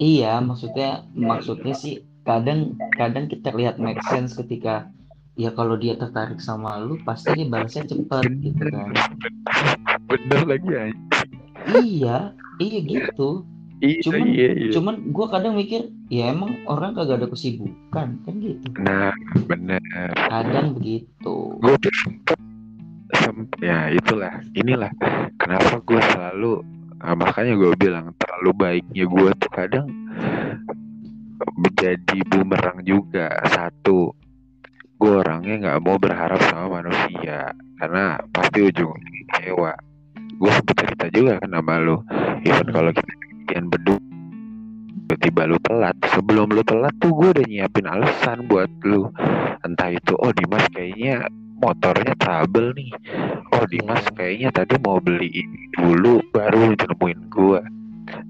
[0.00, 4.88] Iya, maksudnya maksudnya sih kadang kadang kita lihat make sense ketika
[5.36, 8.92] ya kalau dia tertarik sama lu pasti dia balasnya cepet gitu kan.
[10.08, 10.82] bener lagi ya
[11.68, 12.16] Iya,
[12.56, 13.44] iya gitu.
[13.80, 14.70] Iya Cuman iya iya.
[14.72, 18.66] cuman gua kadang mikir ya emang orang kagak ada kesibukan kan gitu.
[18.78, 19.12] nah
[19.48, 19.80] bener
[20.14, 21.56] Kadang begitu.
[21.58, 22.38] gue sempet
[23.16, 24.90] sem- ya itulah inilah.
[25.36, 26.52] Kenapa gue selalu
[27.00, 29.86] ah, makanya gue bilang terlalu baiknya gue tuh kadang
[31.56, 33.32] menjadi bumerang juga.
[33.48, 34.12] Satu
[35.00, 39.72] gue orangnya nggak mau berharap sama manusia karena pasti ujungnya kecewa.
[40.36, 41.96] Gue sempet cerita juga kan sama lu
[42.44, 43.12] even kalau kita
[43.50, 43.98] kalian berdua
[45.10, 45.98] tiba-tiba lu telat.
[46.14, 49.10] Sebelum lu telat tuh gue udah nyiapin alasan buat lu.
[49.66, 51.26] Entah itu oh Dimas kayaknya
[51.58, 52.94] motornya trouble nih.
[53.58, 54.14] Oh Dimas Iya.
[54.14, 57.60] kayaknya tadi mau beli ini dulu baru nemuin gue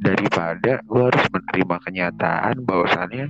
[0.00, 3.24] daripada gue harus menerima kenyataan bahwasannya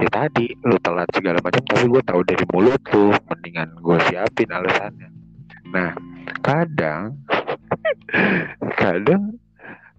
[0.00, 3.12] ya tadi lu telat segala macam tapi gue tahu dari mulut lu.
[3.28, 5.12] Mendingan gue siapin alasannya.
[5.68, 5.92] Nah
[6.40, 7.20] kadang
[8.80, 9.36] kadang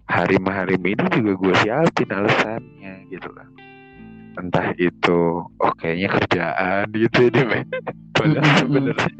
[0.08, 3.46] harim-harim ini juga gue siapin alasannya gitu lah
[4.38, 7.62] entah itu oh kayaknya kerjaan gitu Dim, ya.
[8.16, 9.12] padahal sebenarnya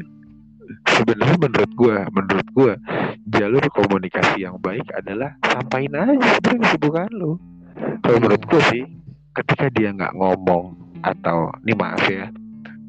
[0.89, 2.71] sebenarnya menurut gue menurut gue
[3.29, 7.33] jalur komunikasi yang baik adalah sampaikan aja sebenarnya kesibukan lu
[8.01, 8.23] kalau Iya.
[8.25, 8.83] menurut gue sih
[9.35, 10.75] ketika dia nggak ngomong
[11.05, 12.27] atau ini maaf ya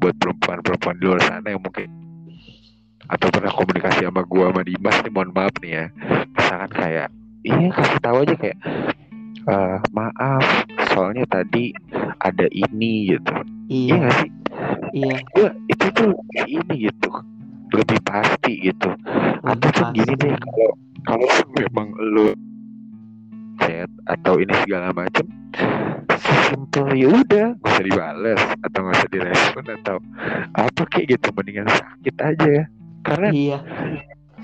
[0.00, 1.88] buat perempuan-perempuan di luar sana yang mungkin
[3.10, 5.84] atau pernah komunikasi sama gua sama Dimas nih mohon maaf nih ya
[6.30, 7.08] misalkan kayak
[7.44, 8.59] iya kasih tahu aja kayak
[9.48, 10.44] "Eh, maaf
[10.92, 11.72] soalnya tadi
[12.20, 13.33] ada ini gitu.
[13.70, 14.31] Iya Iya, gak sih?
[14.90, 15.16] Iya.
[15.33, 16.11] gua itu tuh
[16.44, 17.09] ini gitu
[17.70, 18.90] lebih pasti gitu.
[19.46, 20.26] Ataupun gini pasti.
[20.26, 20.70] deh kalau
[21.07, 22.29] kalau memang lu
[23.62, 25.24] chat atau ini segala macem
[26.20, 29.96] sesimpel ya udah nggak usah dibales atau nggak usah direspon atau
[30.59, 32.48] apa kayak gitu mendingan sakit aja.
[32.50, 32.64] Ya
[33.00, 33.59] karena iya.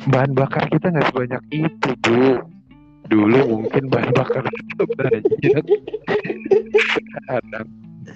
[0.08, 2.40] bahan bakar kita nggak sebanyak itu bu
[3.08, 5.22] dulu mungkin bahan bakar banyak
[7.16, 7.66] sekarang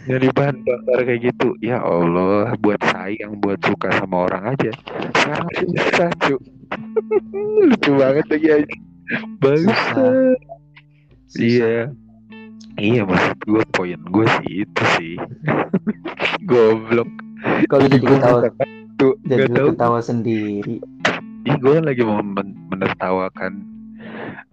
[0.06, 1.54] dari bahan bakar kayak gitu.
[1.60, 4.70] Ya Allah buat sayang buat suka sama orang aja.
[5.18, 6.36] Sekarang susah cu.
[7.66, 8.76] Lucu banget lagi aja.
[9.42, 9.80] Bagus
[11.38, 11.90] iya.
[12.80, 15.14] Iya maksud gue poin gue sih itu sih.
[16.46, 17.10] Goblok.
[17.68, 18.38] Kalau jadi nggak tahu
[19.26, 19.68] jadi nggak lu tahu.
[19.74, 20.76] ketawa sendiri.
[21.48, 23.64] Ih, gue lagi mau men- menertawakan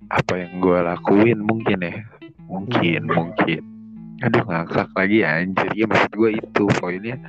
[0.07, 1.93] apa yang gue lakuin mungkin ya.
[2.47, 3.15] Mungkin Hmm.
[3.15, 3.61] mungkin.
[4.23, 5.69] Aduh ngakak lagi anjir.
[5.75, 7.19] Ya maksud gue itu poinnya.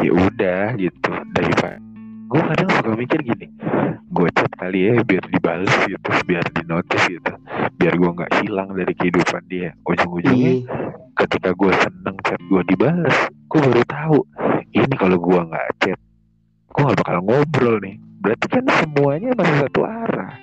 [0.00, 1.12] Ya udah gitu.
[1.36, 1.78] Daripada
[2.32, 3.52] gue kadang suka mikir gini
[4.08, 6.10] gue chat kali ya biar dibales gitu.
[6.24, 7.32] Biar di notice gitu.
[7.76, 9.76] Biar gue nggak hilang dari kehidupan dia.
[9.84, 10.88] Ujung-ujungnya iya.
[11.20, 13.16] ketika gue seneng chat gue dibales
[13.52, 14.18] gue baru tahu
[14.72, 16.00] ini kalau gue nggak chat
[16.72, 18.00] gue nggak bakal ngobrol nih.
[18.22, 20.41] Berarti kan semuanya masih satu arah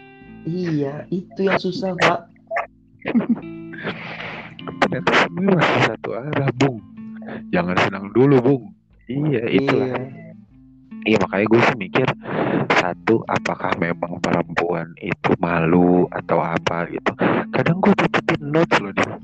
[0.49, 2.25] iya itu yang susah pak.
[4.81, 6.81] Ternyata semuanya masih satu arah bung.
[7.53, 8.63] Jangan senang dulu bung.
[9.05, 9.93] Iya itulah.
[9.93, 10.01] Iya
[11.07, 12.07] iya makanya gue sih mikir
[12.75, 17.11] satu apakah memang perempuan itu malu atau apa gitu.
[17.53, 19.15] Kadang gue titipin notes loh dia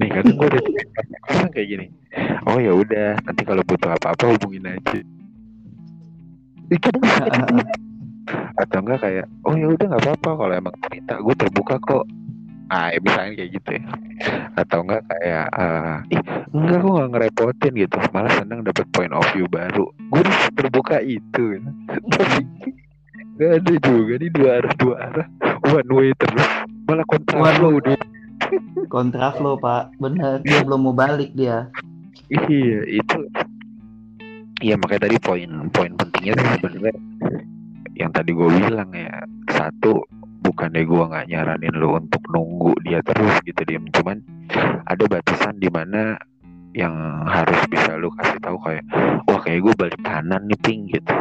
[0.00, 0.88] nih kadang gue titipin
[1.26, 1.86] Kadang kayak gini
[2.48, 5.00] oh ya udah nanti kalau butuh apa-apa hubungin aja.
[6.80, 7.04] Kadang.
[8.56, 12.04] atau enggak kayak oh ya udah nggak apa-apa kalau emang cerita gue terbuka kok.
[12.66, 13.82] Ah ya misalnya kayak gitu ya.
[14.58, 17.96] Atau enggak kayak eh, ih enggak gue nggak ngerepotin gitu.
[18.10, 19.86] Malah senang dapat point of view baru.
[20.10, 21.62] Gue udah terbuka itu.
[22.10, 22.42] Tapi
[23.36, 25.26] nggak ada juga nih dua arah dua arah.
[25.70, 26.46] One way terus.
[26.90, 28.02] Malah kontraflow dia.
[28.90, 29.94] Kontraflow pak.
[30.02, 31.70] Bener dia belum mau balik dia.
[32.26, 33.18] Iya itu.
[34.64, 36.96] Iya makanya tadi poin poin pentingnya sebenarnya
[37.96, 40.04] yang tadi gue bilang ya satu
[40.44, 44.20] bukannya gue nggak nyaranin lo untuk nunggu dia terus gitu diem cuman
[44.86, 46.14] ada batasan di mana
[46.76, 46.92] yang
[47.24, 48.84] harus bisa lu kasih tahu kayak
[49.24, 51.16] wah kayak gue balik kanan nih ping gitu.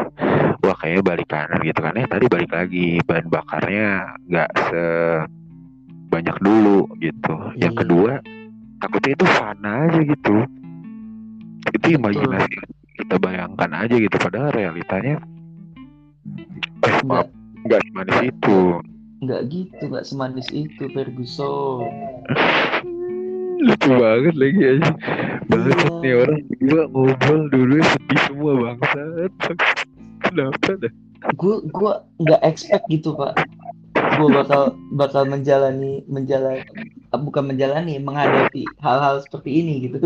[0.60, 1.96] Wah kayaknya balik kanan gitu kan.
[1.96, 7.36] Ya tadi balik lagi bahan bakarnya nggak sebanyak dulu gitu.
[7.56, 7.80] Yang Iya.
[7.88, 8.14] kedua
[8.84, 10.36] takutnya itu fana aja gitu.
[11.72, 12.54] Itu imajinasi
[13.00, 15.24] kita bayangkan aja gitu padahal realitanya
[16.86, 17.28] eh, nggak maaf
[17.66, 18.60] nggak semanis itu.
[19.24, 21.86] Nggak gitu nggak semanis itu Ferguson.
[23.56, 24.92] Lucu banget lagi aja.
[25.50, 25.90] Banget Iya.
[26.04, 29.32] nih orang berdua ngobrol dulu sedih semua bangsat.
[30.26, 30.94] Kenapa dah?
[31.34, 33.34] Gue gue nggak expect gitu pak.
[34.20, 36.62] Gue bakal bakal menjalani menjalani
[37.16, 39.98] bukan menjalani menghadapi hal-hal seperti ini gitu.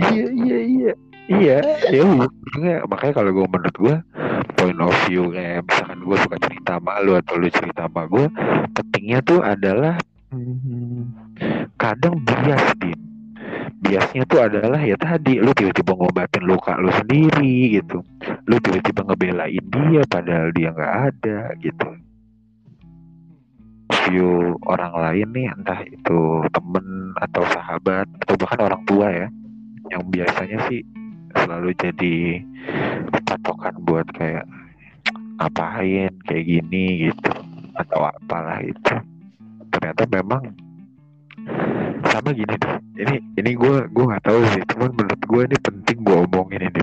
[0.00, 0.92] Iya iya iya.
[1.26, 1.58] Iya
[1.90, 3.94] ya makanya makanya kalau gue menurut gue
[4.56, 8.26] point of view kayak misalkan gue suka cerita sama lu atau lu cerita sama gue
[8.72, 9.94] pentingnya tuh adalah
[11.76, 12.98] kadang bias din.
[13.76, 18.02] Biasnya tuh adalah ya tadi lu tiba-tiba ngobatin luka lu sendiri gitu.
[18.48, 21.88] Lu tiba-tiba ngebelain dia padahal dia nggak ada gitu.
[24.06, 29.26] View orang lain nih entah itu temen atau sahabat atau bahkan orang tua ya
[29.94, 30.82] yang biasanya sih
[31.42, 32.14] selalu jadi
[33.26, 34.44] patokan buat kayak
[35.40, 36.12] ngapain?
[36.24, 37.32] Kayak gini gitu.
[37.76, 38.94] Atau apalah itu.
[39.72, 40.42] Ternyata memang
[42.10, 44.62] sama gini deh ini ini gue gue nggak tahu sih.
[44.72, 46.82] Cuman menurut gue ini penting gue omongin ini.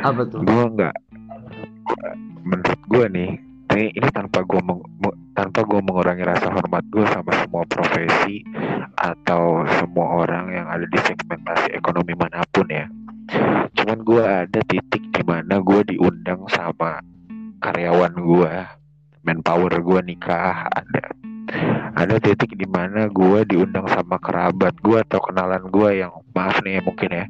[0.00, 0.40] Apa tuh?
[0.42, 0.96] Gue nggak
[2.40, 3.30] menurut gue nih
[3.74, 4.82] ini, ini tanpa gue meng,
[5.34, 8.42] tanpa gue mengurangi rasa hormat gue sama semua profesi
[8.98, 12.86] atau semua orang yang ada di segmentasi ekonomi mana pun ya.
[13.78, 16.98] Cuman gue ada titik di mana gue diundang sama
[17.60, 18.52] karyawan gue
[19.20, 21.04] manpower gue nikah ada
[21.98, 26.80] ada titik di mana gue diundang sama kerabat gue atau kenalan gue yang maaf nih
[26.80, 27.24] mungkin ya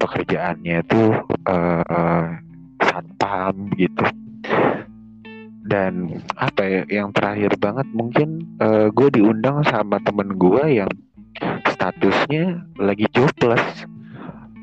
[0.00, 1.12] pekerjaannya tuh
[1.50, 2.26] eh
[2.80, 4.25] satpam gitu
[5.66, 10.90] dan apa ya yang terakhir banget mungkin eh, gue diundang sama temen gue yang
[11.74, 13.84] statusnya lagi jobless.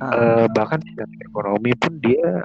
[0.03, 2.43] Eh, bahkan secara ekonomi pun dia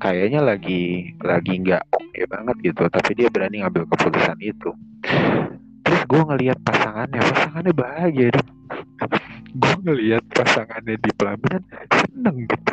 [0.00, 2.82] kayaknya lagi lagi nggak oke banget gitu.
[2.88, 4.70] Tapi dia berani ngambil keputusan itu.
[5.84, 8.50] Terus gue ngelihat pasangannya pasangannya bahagia dong.
[9.56, 12.72] Gue ngelihat pasangannya di pelaminan seneng gitu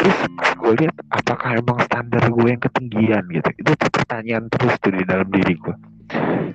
[0.00, 0.16] terus
[0.56, 3.48] gue lihat apakah emang standar gue yang ketinggian gitu?
[3.60, 5.76] Itu pertanyaan terus tuh di dalam diri gue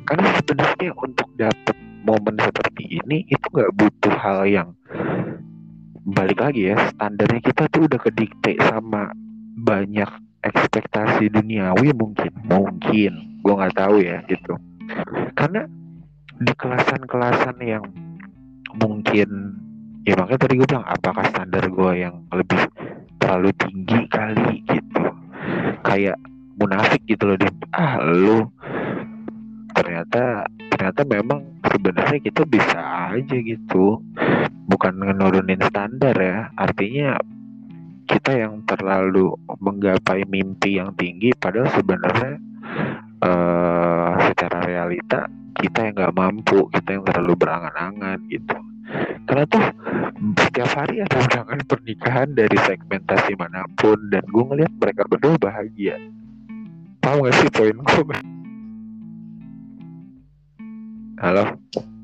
[0.06, 4.70] karena sebenarnya untuk dapet momen seperti ini itu nggak butuh hal yang
[6.06, 6.78] balik lagi ya.
[6.94, 9.10] Standarnya kita tuh udah kedikte sama
[9.58, 10.08] banyak
[10.46, 12.32] ekspektasi duniawi mungkin.
[12.46, 13.42] Mungkin.
[13.42, 14.54] Gue nggak tahu ya gitu.
[15.34, 15.66] Karena
[16.36, 17.86] di kelasan-kelasan yang
[18.76, 19.56] mungkin
[20.04, 22.60] ya makanya tadi gue bilang apakah standar gue yang lebih
[23.26, 25.04] terlalu tinggi kali gitu.
[25.82, 26.22] Kayak
[26.62, 28.46] munafik gitu loh dia ah lu.
[29.74, 32.78] Ternyata ternyata memang sebenarnya kita bisa
[33.18, 33.98] aja gitu.
[34.70, 36.54] Bukan menurunin standar ya.
[36.54, 37.18] Artinya
[38.06, 42.38] kita yang terlalu menggapai mimpi yang tinggi padahal sebenarnya
[43.26, 45.26] uh, secara realita
[45.58, 48.58] kita yang nggak mampu kita yang terlalu berangan-angan gitu
[49.26, 49.64] karena tuh
[50.46, 55.98] setiap hari ada undangan pernikahan dari segmentasi mana pun dan gue ngeliat mereka berdua bahagia.
[57.02, 58.04] Tahu gak sih poin gue
[61.22, 61.58] halo?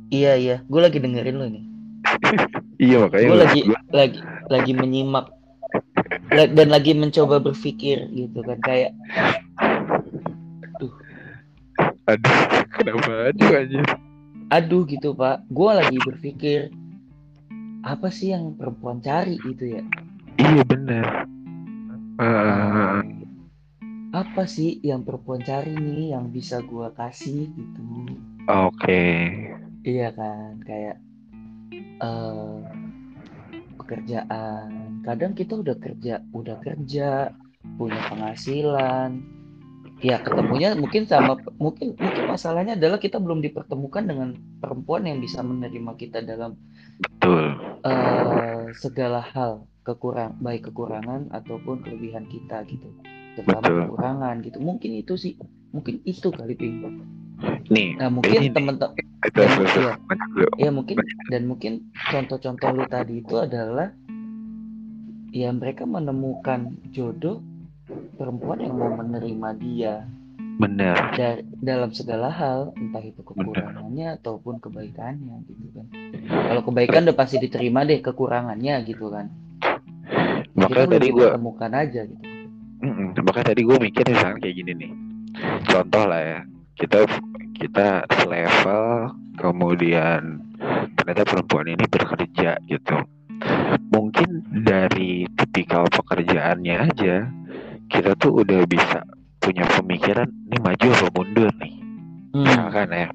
[0.09, 0.55] Iya iya.
[0.65, 1.65] Gue lagi dengerin lo nih
[2.91, 3.79] iya makanya gue lagi gua...
[3.93, 5.25] lagi lagi menyimak.
[6.31, 8.91] Dan lagi mencoba berpikir gitu kan kayak
[10.63, 10.91] aduh.
[12.07, 12.39] Aduh
[12.75, 13.79] kenapa aduh aja
[14.51, 15.47] aduh gitu pak.
[15.47, 16.69] Gue lagi berpikir
[17.81, 19.83] apa sih yang perempuan cari itu ya?
[20.37, 21.31] Iya benar
[22.21, 23.01] uh...
[24.11, 27.81] apa sih yang perempuan cari nih yang bisa gue kasih gitu?
[28.51, 28.75] Oke.
[28.75, 29.19] Okay.
[29.87, 30.97] iya kan kayak
[32.03, 32.67] uh,
[33.79, 34.99] pekerjaan.
[35.07, 37.31] Kadang kita udah kerja udah kerja
[37.79, 39.23] punya penghasilan
[40.01, 45.45] ya ketemunya mungkin sama mungkin mungkin masalahnya adalah kita belum dipertemukan dengan perempuan yang bisa
[45.45, 46.57] menerima kita dalam
[46.97, 47.53] betul.
[47.85, 52.89] uh, segala hal kekurang baik kekurangan ataupun kelebihan kita gitu.
[53.37, 53.79] Terutama betul.
[53.89, 54.57] kekurangan gitu.
[54.61, 55.33] Mungkin itu sih.
[55.71, 56.83] Mungkin itu kali ping.
[57.71, 58.93] Nih nah mungkin teman-teman
[59.33, 59.95] ya,
[60.59, 60.97] ya mungkin.
[61.29, 63.89] Dan mungkin contoh-contoh lu tadi itu adalah
[65.31, 67.39] ya mereka menemukan jodoh
[68.15, 69.95] perempuan yang mau menerima dia
[70.61, 71.13] benar.
[71.17, 74.19] dari dalam segala hal entah itu kekurangannya benar.
[74.21, 75.85] ataupun kebaikannya gitu kan.
[76.29, 79.29] Kalau kebaikan udah pasti diterima deh kekurangannya gitu kan.
[80.53, 82.25] Makanya tadi gue temukan aja gitu.
[82.81, 84.91] Mm -mm, makanya tadi gue mikir misalnya kayak gini nih.
[85.69, 86.39] Contoh lah ya
[86.77, 87.05] kita
[87.61, 87.87] kita
[88.21, 90.41] selevel kemudian
[90.97, 92.97] ternyata perempuan ini bekerja gitu.
[93.91, 97.15] Mungkin dari tipikal pekerjaannya aja
[97.91, 99.03] kita tuh udah bisa
[99.43, 101.73] punya pemikiran ini maju atau mundur nih?
[102.31, 102.47] Hmm.
[102.47, 103.07] misalkan ya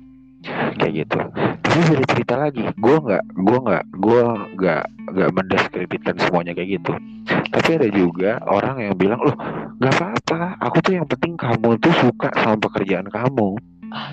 [0.76, 1.18] kayak gitu.
[1.64, 2.62] Tapi beda cerita lagi.
[2.76, 4.22] Gue nggak gue nggak gue
[4.60, 4.84] nggak
[5.16, 6.92] nggak mendiskreditkan semuanya kayak gitu.
[7.26, 9.36] Tapi ada juga orang yang bilang loh
[9.80, 10.60] nggak apa-apa.
[10.68, 13.56] Aku tuh yang penting kamu tuh suka sama pekerjaan kamu.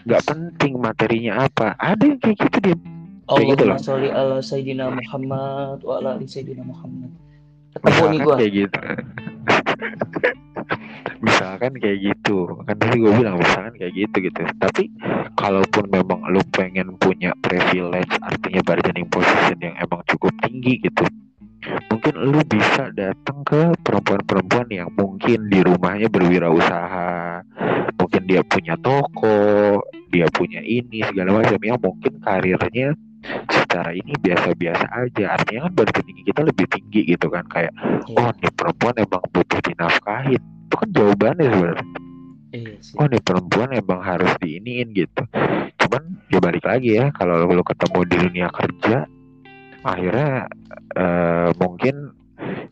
[0.08, 1.76] Nggak penting materinya apa.
[1.78, 2.76] Ada yang kayak gitu dia
[3.24, 3.78] Allah gitu loh.
[4.12, 7.12] ala Sayyidina Muhammad wa ala Sayyidina Muhammad.
[7.76, 8.80] Ketemu nih gue kayak gitu
[11.26, 12.48] misalkan kayak gitu.
[12.64, 14.42] Kan tadi gue bilang misalkan kayak gitu gitu.
[14.58, 14.90] Tapi
[15.36, 21.04] kalaupun memang lu pengen punya privilege artinya bargaining position yang emang cukup tinggi gitu
[21.90, 27.40] mungkin lu bisa datang ke perempuan-perempuan yang mungkin di rumahnya berwirausaha.
[27.96, 29.80] Mungkin dia punya toko
[30.12, 31.60] dia punya ini segala macam.
[31.64, 32.88] Yang mungkin karirnya
[33.50, 35.26] secara ini biasa-biasa aja.
[35.40, 37.46] Artinya kan bargaining kita lebih tinggi gitu kan.
[37.48, 38.20] Kayak yeah.
[38.20, 40.42] oh nih perempuan emang butuh dinafkahin.
[40.42, 41.88] Itu kan jawabannya sebenarnya.
[42.54, 45.24] Iya oh nih perempuan emang harus diiniin gitu.
[45.82, 49.10] Cuman ya balik lagi ya kalau lo ketemu di dunia kerja
[49.84, 50.48] akhirnya
[50.96, 52.16] uh, mungkin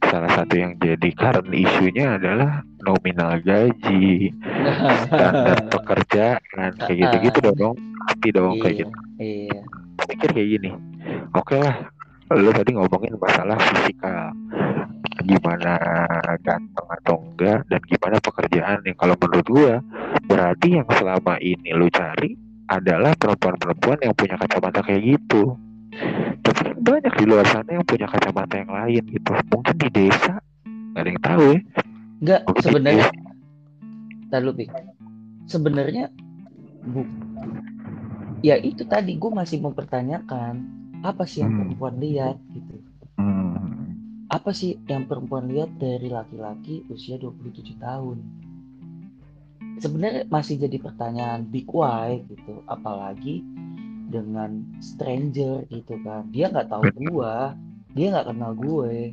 [0.08, 4.34] salah satu yang jadi current isunya adalah nominal gaji
[5.08, 7.76] standar pekerjaan kayak gitu-gitu dong.
[8.06, 8.92] Pasti dong iya, kayak gitu.
[9.22, 9.60] iya.
[10.10, 10.70] pikir kayak gini.
[11.38, 11.76] Oke okay lah
[12.32, 14.32] lo tadi ngomongin masalah fisikal.
[15.22, 15.76] Gimana
[16.40, 19.74] ganteng atau enggak dan gimana pekerjaan yang kalau menurut gua
[20.26, 22.40] berarti yang selama ini lu cari
[22.72, 25.60] adalah perempuan-perempuan yang punya kacamata kayak gitu.
[26.40, 29.32] Tapi banyak di luar sana yang punya kacamata yang lain gitu.
[29.52, 30.40] Mungkin di desa
[30.96, 31.60] nggak ada yang tahu ya
[32.22, 33.10] nggak sebenarnya
[34.32, 34.70] lalu
[35.50, 36.14] sebenarnya
[36.86, 37.04] bu
[38.46, 41.60] ya itu tadi gue masih mempertanyakan apa sih yang hmm.
[41.66, 42.78] perempuan lihat gitu.
[44.32, 48.18] Apa sih yang perempuan lihat dari laki-laki usia 27 tahun?
[49.84, 53.44] Sebenarnya masih jadi pertanyaan big why gitu, apalagi
[54.08, 56.32] dengan stranger gitu kan.
[56.32, 57.60] Dia nggak tahu gua,
[57.92, 59.12] dia nggak kenal gue,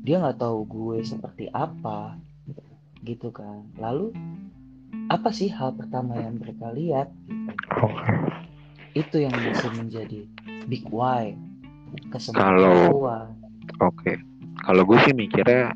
[0.00, 2.16] dia nggak tahu gue seperti apa
[3.04, 3.68] gitu kan.
[3.76, 4.10] Lalu
[5.12, 7.12] apa sih hal pertama yang mereka lihat?
[7.28, 7.86] Gitu?
[8.94, 10.22] itu yang bisa menjadi
[10.70, 11.34] big why
[12.30, 13.18] Kalau- kesemua
[13.82, 14.22] Oke,
[14.62, 15.74] kalau gue sih mikirnya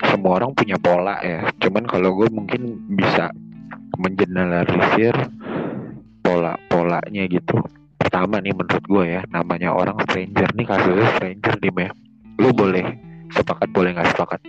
[0.00, 1.50] semua orang punya pola ya.
[1.60, 3.28] Cuman kalau gue mungkin bisa
[4.00, 5.12] mengeneralisir
[6.24, 7.58] pola-polanya gitu.
[8.00, 11.86] Pertama nih menurut gue ya, namanya orang stranger nih kasusnya stranger di me.
[12.40, 12.86] Lu boleh
[13.34, 14.40] sepakat boleh nggak sepakat?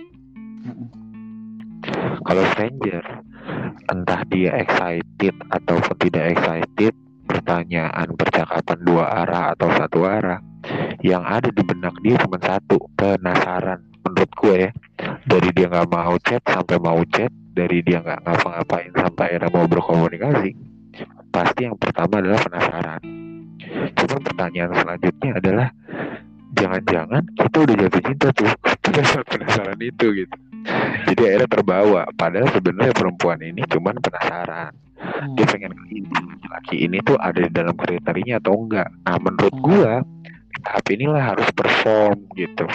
[2.28, 3.00] Kalau stranger,
[3.88, 6.92] entah dia excited ataupun tidak excited,
[7.24, 10.36] pertanyaan percakapan dua arah atau satu arah,
[11.00, 13.80] yang ada di benak dia cuma satu, penasaran.
[14.04, 14.70] Menurut gue ya,
[15.24, 19.64] dari dia nggak mau chat sampai mau chat, dari dia nggak ngapa-ngapain sampai akhirnya mau
[19.64, 20.50] berkomunikasi,
[21.32, 23.00] pasti yang pertama adalah penasaran.
[23.96, 25.68] Cuman pertanyaan selanjutnya adalah,
[26.52, 28.52] jangan-jangan kita udah jatuh cinta tuh
[28.84, 30.36] pada saat penasaran itu gitu.
[31.08, 32.02] Jadi akhirnya terbawa.
[32.14, 34.72] Padahal sebenarnya perempuan ini cuman penasaran.
[34.98, 35.34] Hmm.
[35.38, 36.10] Dia pengen ini
[36.50, 38.88] laki ini tuh ada di dalam kriterianya atau enggak.
[39.06, 39.64] Nah menurut Hmm.
[39.64, 39.92] gua
[40.64, 42.66] tahap inilah harus perform gitu.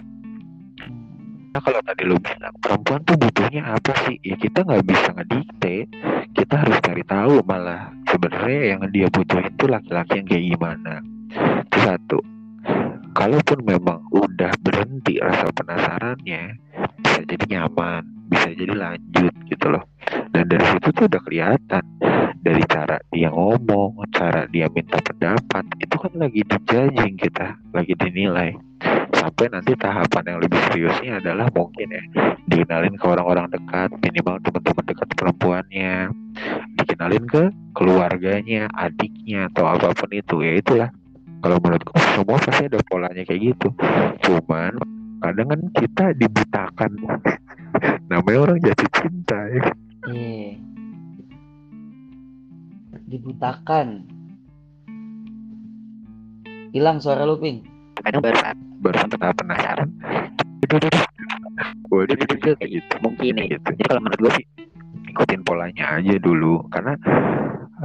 [1.54, 4.18] Nah kalau tadi lu bilang perempuan tuh butuhnya apa sih?
[4.26, 5.76] Ya kita nggak bisa ngedikte.
[6.34, 10.94] Kita harus cari tahu malah sebenarnya yang dia butuhin tuh laki-laki yang kayak gimana.
[11.70, 12.20] Itu satu.
[13.14, 16.58] Kalaupun memang udah berhenti rasa penasarannya,
[17.06, 19.88] bisa jadi nyaman, bisa jadi lanjut gitu loh.
[20.36, 21.84] Dan dari situ tuh udah kelihatan
[22.44, 28.52] dari cara dia ngomong, cara dia minta pendapat, itu kan lagi dijajing kita, lagi dinilai.
[29.16, 32.04] Sampai nanti tahapan yang lebih seriusnya adalah mungkin ya
[32.52, 36.12] dikenalin ke orang-orang dekat, minimal teman-teman dekat perempuannya,
[36.76, 40.90] dikenalin ke keluarganya, adiknya atau apa pun itu ya itulah.
[41.40, 43.72] Kalau menurutku semua pasti ada polanya kayak gitu.
[44.28, 44.76] Cuman
[45.24, 46.92] kadang kan kita dibutakan
[48.12, 49.64] namanya orang jatuh cinta ya.
[50.12, 50.52] Iya.
[53.08, 53.88] Dibutakan.
[56.74, 57.64] Hilang suara lu, Ping.
[58.04, 59.90] kadang baru saat baru tahap penasaran
[60.60, 63.46] itu itu itu kayak gitu mungkin ya.
[63.56, 64.46] gitu Jadi kalau menurut gue sih
[65.14, 66.94] ikutin polanya aja dulu karena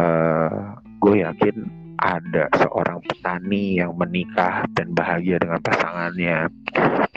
[0.00, 0.58] eh
[0.98, 1.56] gue yakin
[1.98, 6.46] ada seorang petani yang menikah dan bahagia dengan pasangannya.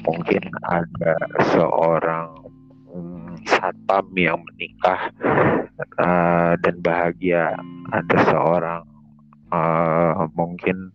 [0.01, 1.15] Mungkin ada
[1.53, 2.29] seorang
[2.89, 5.13] mm, satpam yang menikah
[6.01, 7.53] eh, dan bahagia.
[7.93, 8.82] Ada seorang
[9.53, 10.89] eh, mungkin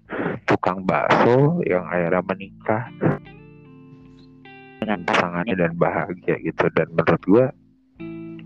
[0.50, 2.84] tukang bakso yang akhirnya menikah
[4.82, 6.66] dengan pasangannya dan bahagia gitu.
[6.74, 7.46] Dan menurut gua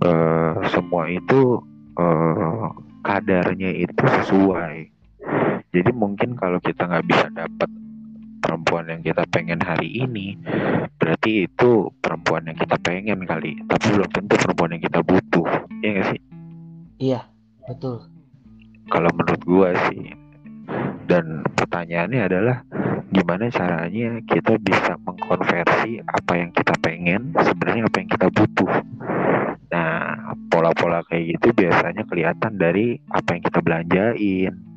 [0.04, 1.64] eh, semua itu
[1.96, 2.68] eh,
[3.00, 4.99] kadarnya itu sesuai
[5.70, 7.70] jadi mungkin kalau kita nggak bisa dapat
[8.42, 10.34] perempuan yang kita pengen hari ini
[10.98, 13.54] berarti itu perempuan yang kita pengen kali.
[13.70, 15.46] Tapi belum tentu perempuan yang kita butuh.
[15.84, 16.20] Ya nggak sih?
[17.00, 17.20] Iya,
[17.68, 18.04] betul.
[18.90, 20.10] kalau menurut gua sih.
[21.06, 22.62] Dan pertanyaannya adalah
[23.10, 28.70] gimana caranya kita bisa mengkonversi apa yang kita pengen sebenarnya apa yang kita butuh?
[29.70, 29.90] Nah
[30.50, 34.69] pola-pola kayak gitu biasanya kelihatan dari apa yang kita belanjain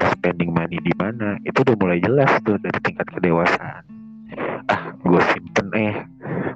[0.00, 3.84] kita spending money di mana itu udah mulai jelas tuh dari tingkat kedewasaan.
[4.72, 6.08] Ah gue simpen eh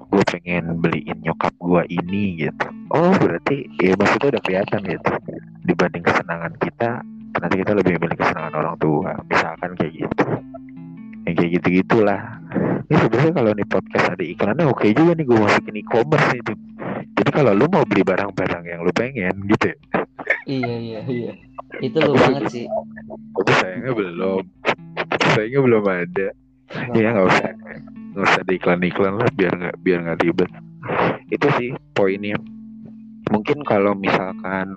[0.09, 2.67] gue pengen beliin nyokap gue ini gitu.
[2.89, 5.13] Oh berarti ya maksudnya udah kelihatan gitu.
[5.69, 7.05] Dibanding kesenangan kita
[7.37, 9.13] nanti kita lebih memilih kesenangan orang tua.
[9.29, 10.25] Misalkan kayak gitu.
[11.29, 12.41] Yang kayak gitu gitulah
[12.85, 16.43] ini sebenarnya kalau nih podcast ada iklannya oke juga nih gue masukin e-commerce nih
[17.17, 20.04] jadi kalau lu mau beli barang-barang yang lu pengen gitu ya,
[20.45, 21.33] Iya, iya, iya.
[21.81, 22.67] Itu lu banget sih.
[23.35, 24.43] tapi sayangnya belum.
[25.33, 26.29] Sayangnya belum ada.
[26.93, 27.51] Ya nggak usah.
[28.15, 30.51] Nggak usah ada iklan-iklan lah biar nggak biar nggak ribet.
[31.33, 32.37] Itu sih poinnya.
[33.33, 34.77] Mungkin kalau misalkan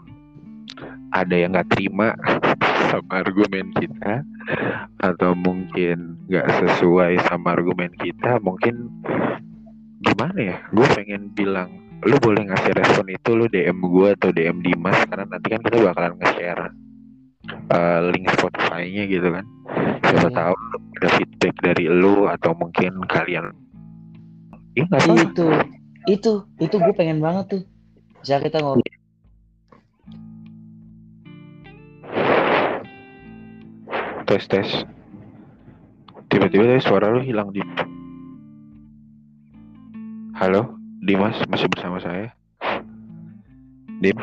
[1.11, 2.15] ada yang nggak terima
[2.89, 4.23] sama argumen kita
[5.03, 8.87] atau mungkin nggak sesuai sama argumen kita mungkin
[9.99, 10.57] gimana ya?
[10.71, 15.25] Gue pengen bilang lu boleh ngasih respon itu lu DM gue atau DM Dimas karena
[15.25, 16.63] nanti kan kita bakalan nge-share
[17.73, 19.45] eh, link Spotify-nya gitu kan
[20.05, 20.37] siapa Iya.
[20.37, 20.53] tahu
[21.01, 23.49] ada feedback dari lu atau mungkin kalian
[24.77, 25.47] Ih nggak apa Itu,
[26.05, 27.63] itu, itu gue pengen banget tuh.
[28.21, 28.85] Bisa kita ngobrol.
[34.27, 34.69] tes tes
[36.29, 37.63] tiba-tiba suara lu hilang di
[40.37, 42.33] halo Dimas masih bersama saya
[43.97, 44.17] Dim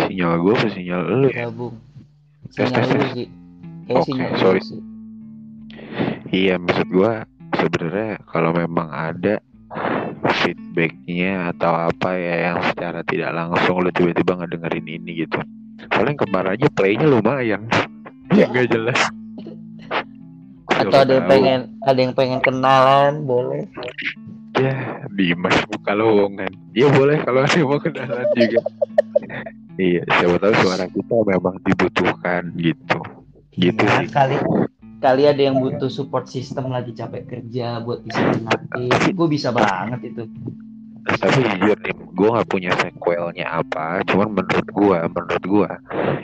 [0.00, 1.74] sinyal gue apa sinyal lu ya gabung.
[2.50, 3.10] Tes, Sinyal tes, tes.
[3.14, 3.28] sih.
[3.86, 4.60] Kayak Oke, sinyal sorry.
[4.60, 4.80] sih.
[6.30, 7.12] iya maksud gue
[7.54, 9.38] sebenarnya kalau memang ada
[10.40, 15.38] feedbacknya atau apa ya yang secara tidak langsung lu tiba-tiba ngedengerin ini gitu
[15.90, 17.62] soalnya yang kemarin aja playnya lumayan
[18.38, 19.00] ya nggak jelas
[20.70, 23.66] atau ada yang pengen ada yang pengen kenalan boleh
[24.60, 24.74] ya
[25.16, 26.52] Dimas buka lowongan.
[26.76, 28.60] Ya boleh kalau ada mau kenalan juga.
[29.80, 32.98] Iya siapa tahu suara kita memang dibutuhkan gitu.
[33.56, 34.08] Gitu Iya, sih.
[34.12, 34.36] kali
[35.00, 40.12] kali ada yang butuh support system lagi capek kerja buat bisa ngerti gue bisa banget
[40.12, 40.28] itu
[41.06, 45.70] tapi jujur nih gue nggak punya sequelnya apa cuman menurut gue menurut gue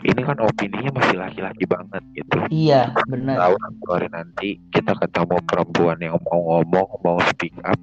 [0.06, 2.36] ini kan opininya masih laki-laki banget gitu.
[2.52, 3.36] Iya benar.
[3.40, 7.78] Tahu nanti hari nanti kita ketemu perempuan yang mau ngomong mau speak up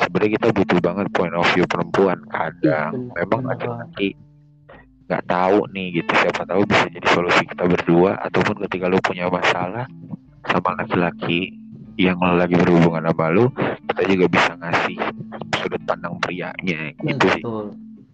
[0.00, 2.92] sebenarnya kita butuh banget point of view perempuan kadang.
[2.94, 4.16] Iya, memang laki-laki
[5.06, 9.30] nggak tahu nih gitu siapa tahu bisa jadi solusi kita berdua ataupun ketika lu punya
[9.30, 9.86] masalah
[10.50, 11.54] sama laki-laki
[11.96, 13.48] yang lagi berhubungan sama lu
[13.92, 14.96] kita juga bisa ngasih
[15.56, 17.42] sudut pandang prianya gitu sih.
[17.42, 17.66] Betul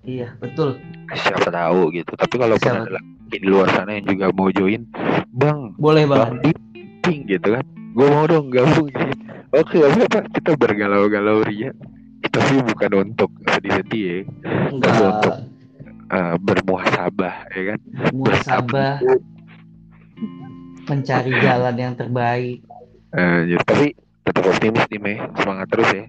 [0.06, 0.78] iya betul.
[1.14, 2.12] Siapa tahu gitu.
[2.14, 4.86] Tapi kalau ada laki di luar sana yang juga mau join
[5.34, 6.42] bang boleh bang banget.
[6.46, 7.64] Diping gitu kan.
[7.92, 9.06] Gue mau dong gabung gitu.
[9.52, 10.20] oke apa apa?
[10.30, 11.74] Kita bergalau-galau ria.
[12.32, 14.18] Tapi bukan untuk sedih-sedih ya.
[14.70, 14.94] Enggak.
[14.96, 15.34] untuk
[16.14, 17.78] eh, bermuhasabah ya kan?
[18.14, 18.94] Muasabah
[20.86, 22.62] mencari jalan yang terbaik
[23.12, 23.86] Eh, jadi, tapi
[24.24, 25.16] tetap optimis nih Mei.
[25.36, 26.04] Semangat terus ya.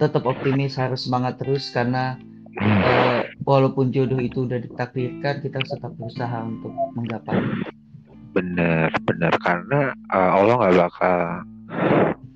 [0.00, 2.16] Tetap optimis harus semangat terus karena
[2.56, 7.36] eh, walaupun jodoh itu udah ditakdirkan kita harus tetap berusaha untuk menggapai.
[8.32, 9.32] Bener bener.
[9.44, 11.18] Karena eh, Allah nggak bakal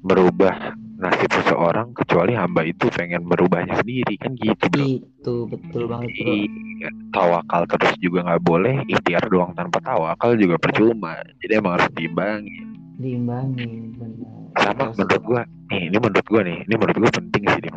[0.05, 4.21] merubah nasib seseorang kecuali hamba itu pengen merubahnya sendiri.
[4.21, 4.85] Kan gitu bro.
[4.85, 6.35] Itu betul banget bro.
[6.37, 11.17] Iya, tawakal terus juga nggak boleh ikhtiar doang tanpa tawakal juga percuma.
[11.41, 12.72] Jadi emang harus diimbangi
[13.03, 14.33] diimbangi benar.
[14.63, 15.43] Sama Harus menurut gua?
[15.75, 17.77] Nih ini menurut gua nih ini menurut gua penting sih Dim.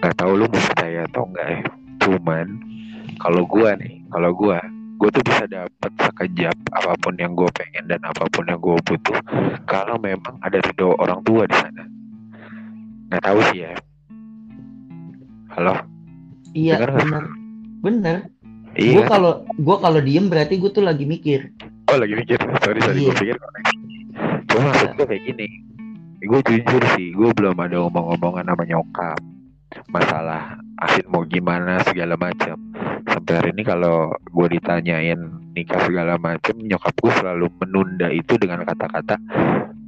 [0.00, 1.60] nggak tahu lu mau percaya atau enggak ya.
[2.00, 2.46] Cuman
[3.20, 4.58] kalau gua nih kalau gua
[4.96, 8.80] gua tuh bisa dapat sekejap apa pun yang gua pengen dan apa pun yang gua
[8.80, 9.20] butuh
[9.68, 11.84] kalau memang ada ridho orang tua di sana.
[13.12, 13.74] Nggak tahu sih ya.
[15.54, 15.74] Halo?
[16.56, 17.24] Iya benar.
[17.84, 18.16] Benar.
[18.74, 19.10] Iya gue kan?
[19.18, 21.54] kalau gue kalau diem berarti gue tuh lagi mikir
[21.90, 23.08] oh lagi mikir sorry sorry Iya.
[23.10, 23.36] gua pikir
[24.48, 25.48] cuma maksud gua kayak gini
[26.24, 29.20] gue jujur sih gue belum ada ngomong-ngomongan sama nyokap.
[29.92, 32.56] Masalah asin mau gimana segala macam
[33.04, 35.20] sampai hari ini kalau gue ditanyain
[35.52, 39.20] nikah segala macam nyokap gue selalu menunda itu dengan kata-kata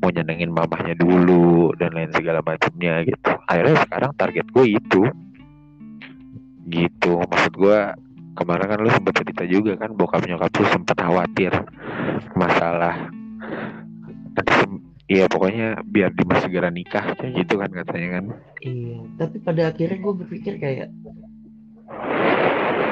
[0.05, 3.32] mau nyenengin mamahnya dulu dan lain segala macamnya gitu.
[3.49, 5.03] Akhirnya sekarang target gue itu
[6.68, 7.12] gitu.
[7.32, 7.78] Maksud gue
[8.37, 11.53] kemarin kan lu sempet cerita juga kan bokap nyokap lu sempet khawatir
[12.37, 13.09] masalah
[15.07, 18.24] Iya pokoknya biar Dimas segera nikah kayak gitu kan katanya kan.
[18.59, 20.91] iya tapi pada akhirnya gue berpikir kayak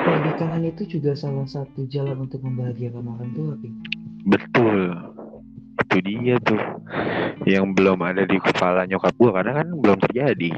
[0.04, 3.68] pernikahan itu juga salah satu jalan untuk membahagiakan orang tua Pi.
[4.30, 4.94] Betul.
[5.74, 6.62] Itu dia tuh
[7.50, 10.52] yang belum ada di kepala nyokap gua karena kan belum terjadi.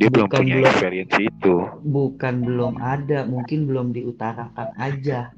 [0.00, 0.70] Dia belum Bukan punya belum.
[0.72, 1.54] experience itu.
[1.84, 5.30] bukan belum ada mungkin belum diutarakan aja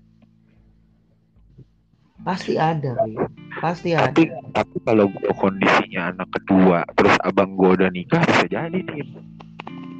[2.23, 3.19] pasti ada Pi.
[3.59, 8.47] pasti ada Tapi tapi kalau gua kondisinya anak kedua terus abang gua udah nikah bisa
[8.47, 9.07] jadi tim.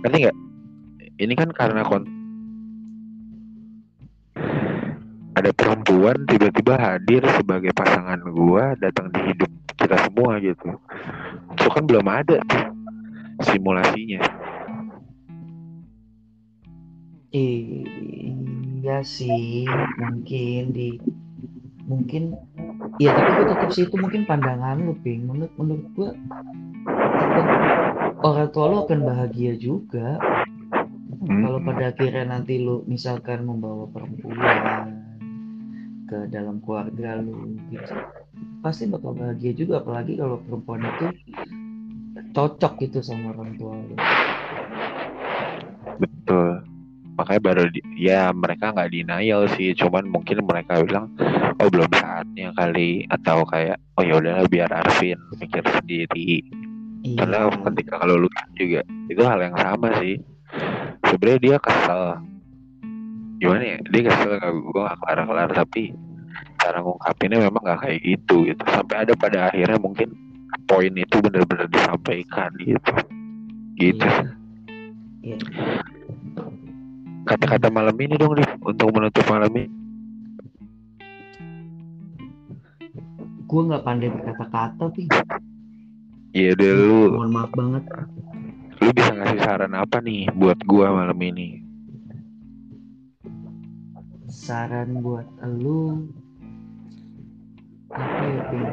[0.03, 0.37] Ngerti nggak?
[1.19, 2.07] Ini kan karena kon
[5.33, 10.71] ada perempuan tiba-tiba hadir sebagai pasangan gua datang di hidup kita semua gitu.
[11.59, 12.65] Itu kan belum ada tuh
[13.43, 14.23] simulasinya.
[17.33, 19.67] Iya sih,
[19.97, 20.89] mungkin di
[21.89, 22.23] mungkin
[23.03, 26.11] ya tapi gue tetap sih itu mungkin pandangan lu ping menurut menurut gue
[27.19, 27.47] tetap
[28.23, 30.21] orang tua lu akan bahagia juga
[31.23, 31.39] Hmm.
[31.39, 34.91] kalau pada akhirnya nanti lu misalkan membawa perempuan
[36.11, 37.95] ke dalam keluarga lu gitu
[38.59, 41.07] pasti bakal bahagia juga apalagi kalau perempuan itu
[42.35, 43.97] cocok gitu sama orang tua lu
[46.03, 46.72] Betul.
[47.13, 51.13] Makanya baru di- ya mereka nggak denial sih, cuman mungkin mereka bilang
[51.61, 56.41] oh belum saatnya kali atau kayak oh ya udahlah biar Arvin mikir sendiri.
[57.19, 60.17] Karena iya ketika kalau lu juga itu hal yang sama sih.
[61.05, 62.03] Sebenarnya dia kesel.
[63.43, 63.77] Gimana ya?
[63.91, 65.83] Dia kesel nggak gue nggak kelar-kelar tapi
[66.63, 68.63] cara ngungkapinnya memang nggak kayak gitu gitu.
[68.71, 70.09] Sampai ada pada akhirnya mungkin
[70.65, 72.95] poin itu benar-benar disampaikan gitu.
[73.77, 74.07] Gitu.
[75.23, 76.02] iya iya
[77.23, 79.71] Kata-kata malam ini dong Rif untuk menutup malam ini.
[83.53, 85.05] gue nggak pandai berkata-kata sih
[86.33, 87.85] Ya udah lu mohon maaf banget
[88.81, 91.61] lu bisa ngasih saran apa nih buat gua malam ini?
[94.33, 96.09] saran buat lu
[97.93, 98.65] Tapi ya, Ping.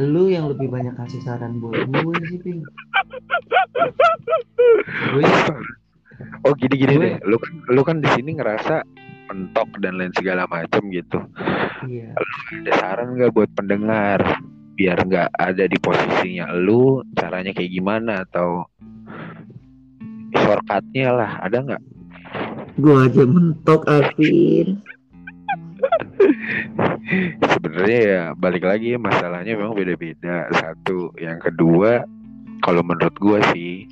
[0.00, 2.64] Lu yang lebih banyak kasih saran buat gue sih, Ping.
[5.12, 5.22] Gue
[6.44, 8.84] Oh gini-gini Gue- deh, lu kan lu kan di sini ngerasa
[9.32, 11.18] mentok dan lain segala macam gitu.
[11.88, 12.12] iya.
[12.64, 14.20] Ada saran nggak buat pendengar
[14.74, 18.66] biar nggak ada di posisinya lu, caranya kayak gimana atau
[20.34, 21.82] shortcutnya lah, ada nggak?
[22.74, 24.82] Gue aja mentok, Alvin.
[27.54, 30.48] Sebenarnya ya balik lagi masalahnya memang beda-beda.
[30.50, 32.02] Satu, yang kedua,
[32.64, 33.84] kalau menurut gua sih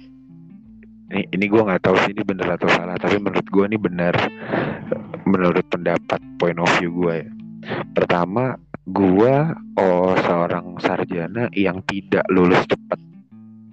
[1.13, 4.17] ini ini gua nggak tahu sih ini bener atau salah, tapi menurut gua ini benar
[5.29, 7.29] menurut pendapat point of view gua ya.
[7.93, 8.57] Pertama,
[8.89, 12.97] gua oh seorang sarjana yang tidak lulus cepat.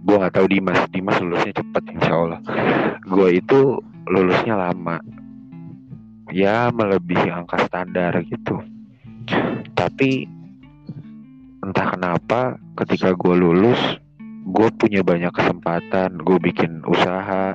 [0.03, 2.41] Gua nggak tahu Dimas, Dimas lulusnya cepat insya Allah.
[3.07, 3.79] Gua itu
[4.11, 4.99] lulusnya lama.
[6.29, 8.61] Ya melebihi angka standar gitu
[9.77, 10.27] tapi
[11.63, 12.41] entah kenapa
[12.83, 13.79] ketika gue lulus
[14.49, 17.53] gue punya banyak kesempatan gue bikin usaha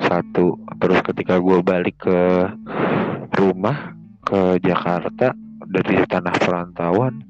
[0.00, 0.58] satu.
[0.80, 2.20] Terus ketika gue balik ke
[3.36, 3.92] rumah
[4.24, 7.24] ke Jakarta dari tanah perantauan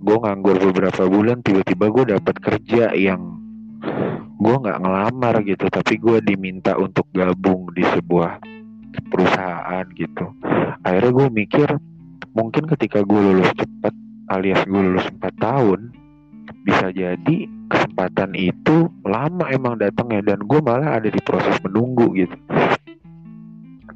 [0.00, 3.36] gue nganggur beberapa bulan tiba-tiba gue dapat kerja yang
[4.40, 5.68] gue nggak ngelamar gitu.
[5.68, 8.40] Tapi gue diminta untuk gabung di sebuah
[9.12, 10.32] perusahaan gitu.
[10.84, 11.68] Akhirnya gue mikir
[12.32, 13.92] mungkin ketika gue lulus cepat
[14.30, 15.99] alias gue lulus 4 tahun
[16.64, 17.36] bisa jadi
[17.70, 22.36] kesempatan itu lama emang datangnya dan gue malah ada di proses menunggu gitu.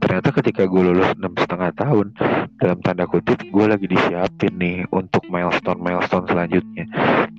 [0.04, 2.12] Ternyata ketika gue lulus enam setengah tahun
[2.60, 6.84] dalam tanda kutip gue lagi disiapin nih untuk milestone milestone selanjutnya.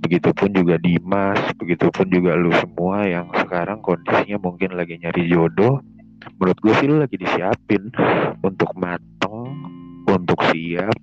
[0.01, 5.77] Begitupun juga Dimas begitupun juga lu semua yang sekarang kondisinya mungkin lagi nyari jodoh.
[6.41, 7.93] Menurut gue sih lu lagi disiapin
[8.41, 9.45] untuk mateng
[10.09, 10.97] untuk siap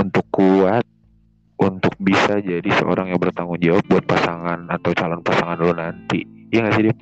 [0.00, 0.82] untuk kuat
[1.62, 6.66] untuk bisa jadi seorang yang bertanggung jawab buat pasangan atau calon pasangan lo nanti iya
[6.66, 6.98] gak sih Dim?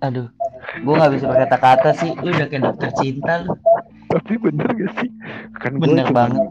[0.00, 0.28] Aduh,
[0.80, 2.16] gue nggak bisa berkata-kata sih.
[2.24, 3.52] Lu udah kayak dokter cinta lu.
[4.10, 5.10] tapi bener gak sih
[5.54, 6.42] kan gue banget.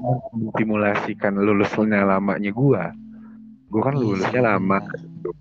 [0.55, 2.83] simulasikan lulusnya lamanya gue
[3.69, 4.79] gue kan Iya lulusnya lama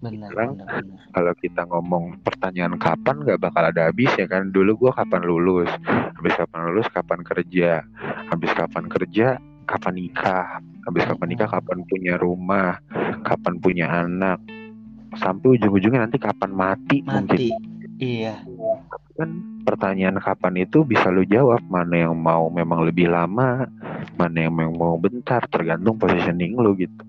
[0.03, 0.99] Bener, Sekarang bener, bener.
[1.14, 5.70] kalau kita ngomong pertanyaan kapan nggak bakal ada habisnya kan dulu gua kapan lulus
[6.18, 7.86] habis kapan lulus kapan kerja
[8.28, 9.38] habis kapan kerja
[9.69, 12.81] kapan nikah habis kapan nikah kapan punya rumah
[13.23, 14.41] kapan punya anak.
[15.16, 17.29] Sampai ujung-ujungnya nanti kapan mati, mungkin.
[17.29, 17.49] Mati.
[17.99, 18.47] Iya.
[19.19, 19.35] kan
[19.66, 23.66] pertanyaan kapan itu bisa lu jawab mana yang mau memang lebih lama
[24.14, 27.03] mana yang memang mau bentar tergantung positioning lu gitu.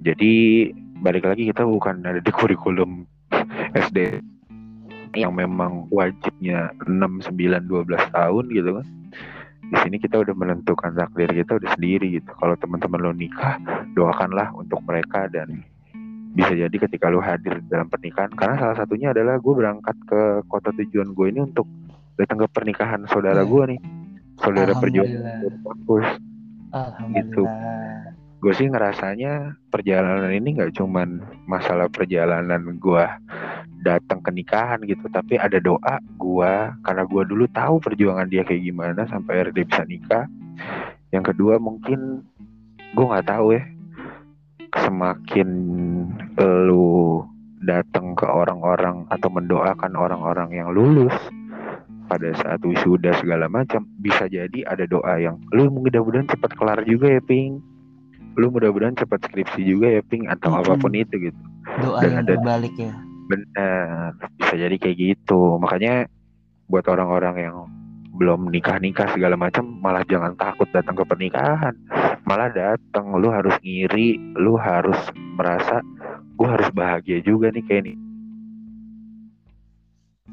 [0.00, 0.32] Jadi
[1.04, 3.04] balik lagi kita bukan ada di kurikulum
[3.84, 4.24] SD
[5.20, 8.86] yang memang wajibnya 6, 9, 12 tahun gitu kan
[9.64, 13.56] di sini kita udah menentukan takdir kita udah sendiri gitu kalau teman-teman lo nikah
[13.92, 15.64] doakanlah untuk mereka dan
[16.30, 20.74] bisa jadi ketika lo hadir dalam pernikahan karena salah satunya adalah gue berangkat ke kota
[20.74, 21.66] tujuan gue ini untuk
[22.14, 23.48] datang ke pernikahan saudara Iya.
[23.48, 23.80] gue nih
[24.36, 25.62] saudara perjuangan Alhamdulillah.
[25.62, 26.06] kampus
[27.14, 27.42] Gitu.
[28.44, 31.16] Gue sih ngerasanya perjalanan ini nggak cuman
[31.48, 33.04] masalah perjalanan gue
[33.80, 36.52] datang ke nikahan gitu tapi ada doa gue
[36.84, 40.24] karena gue dulu tahu perjuangan dia kayak gimana sampai akhirnya bisa nikah.
[41.08, 42.20] Yang kedua mungkin
[42.92, 43.64] gue nggak tahu ya
[44.76, 45.48] semakin
[46.68, 47.24] lu
[47.64, 51.16] datang ke orang-orang atau mendoakan orang-orang yang lulus
[52.12, 57.08] pada saat wisuda segala macam bisa jadi ada doa yang lu mudah-mudahan cepat kelar juga
[57.08, 57.72] ya ping
[58.34, 60.62] lu mudah-mudahan cepat skripsi juga ya ping atau Mm-mm.
[60.62, 61.40] apa pun itu gitu
[61.80, 62.92] Doa Dan yang ada- ya.
[63.24, 66.04] benar bisa jadi kayak gitu makanya
[66.66, 67.56] buat orang-orang yang
[68.14, 71.74] belum nikah nikah segala macam malah jangan takut datang ke pernikahan
[72.22, 74.96] malah datang lu harus ngiri lu harus
[75.34, 75.80] merasa
[76.34, 77.96] gue harus bahagia juga nih kayak nih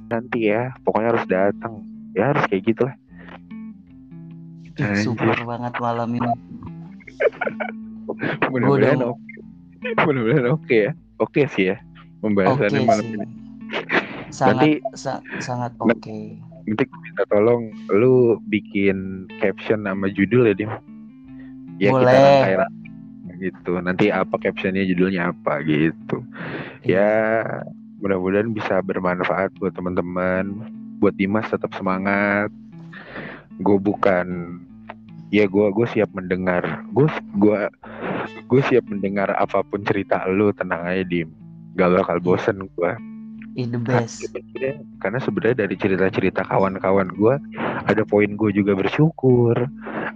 [0.07, 1.73] nanti ya pokoknya harus datang
[2.11, 2.95] ya harus kayak gitu lah
[4.71, 5.03] Ih, Anjir.
[5.03, 6.29] super banget malam ini.
[8.47, 9.33] mudah-mudahan udah- oke.
[9.81, 10.91] Mudah-mudahan oke ya.
[11.17, 11.77] Oke sih ya
[12.21, 13.15] pembahasannya malam sih.
[13.17, 13.27] ini.
[14.31, 15.91] Sangat Nanti- sa- sangat oke.
[16.61, 20.71] nanti gue minta tolong lu bikin caption sama judul ya dim?
[21.77, 22.13] Ya kita Boleh.
[22.13, 22.69] rangkai
[23.41, 23.71] gitu.
[23.81, 26.21] Nanti apa captionnya judulnya apa gitu.
[26.85, 27.01] Iya.
[27.01, 27.09] ya
[28.01, 30.61] mudah-mudahan bisa bermanfaat buat teman-teman.
[31.01, 32.53] Buat Dimas tetap semangat.
[33.57, 34.57] Gue bukan
[35.31, 36.83] ya gue gue siap mendengar.
[36.91, 37.07] Gue
[37.39, 37.59] gue
[38.45, 41.31] gue siap mendengar apa pun cerita lu tenang aja dim.
[41.79, 42.91] Gak bakal bosen gue
[43.51, 44.23] Ih, the best.
[44.23, 47.35] sebenarnya karena sebenarnya dari cerita-cerita kawan-kawan gue
[47.83, 49.55] ada poin gue juga bersyukur.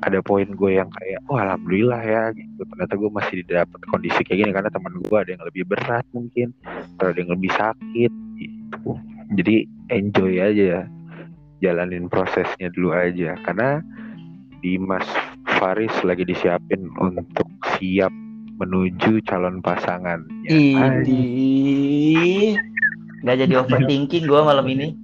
[0.08, 2.64] Ada poin gue yang kayak oh alhamdulillah ya gitu.
[2.64, 6.56] Ternyata gue masih dapat kondisi kayak gini karena teman gue ada yang lebih berat mungkin
[6.96, 8.92] atau ada yang lebih sakit gitu.
[9.36, 9.56] Jadi
[9.92, 10.88] enjoy aja
[11.60, 13.36] jalanin prosesnya dulu aja.
[13.44, 13.84] Karena
[14.66, 15.06] Dimas
[15.62, 17.46] Faris lagi disiapin untuk
[17.78, 18.10] siap
[18.58, 20.26] menuju calon pasangan.
[20.50, 21.06] Ini
[23.22, 24.98] nggak jadi overthinking gue malam ini.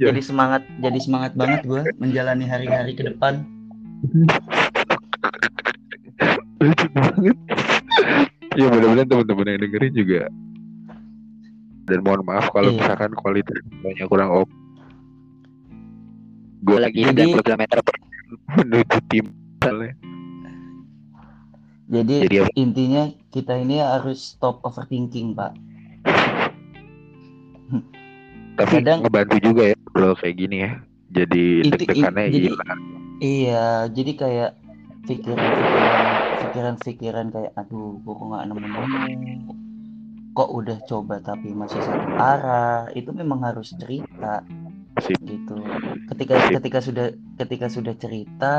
[0.00, 3.44] Jadi semangat, jadi semangat banget gue menjalani hari-hari ke depan.
[6.64, 7.36] Lucu banget.
[8.56, 10.22] ya mudah-mudahan teman-teman yang dengerin juga.
[11.84, 12.80] Dan mohon maaf kalau Iya.
[12.80, 14.48] misalkan kualitas banyak kurang op.
[16.64, 17.94] Gue lagi Jadi- 90 km per
[18.28, 19.92] menuju tim misalnya.
[21.86, 25.54] Jadi, Jadi intinya kita ini harus stop overthinking pak.
[28.56, 30.72] Tapi Kadang- ngebantu juga ya kalau kayak gini ya.
[31.14, 32.80] Jadi deg-degannya hilang.
[33.22, 34.50] Iya, jadi kayak
[35.06, 36.06] pikiran-pikiran,
[36.42, 38.82] pikiran-pikiran kayak aduh, gue kok nggak nemu-nemu.
[40.34, 42.90] Kok udah coba tapi masih satu arah.
[42.92, 44.42] Itu memang harus cerita
[45.02, 45.18] Sip.
[45.22, 45.56] gitu.
[46.14, 46.52] Ketika Sip.
[46.60, 48.54] ketika sudah ketika sudah cerita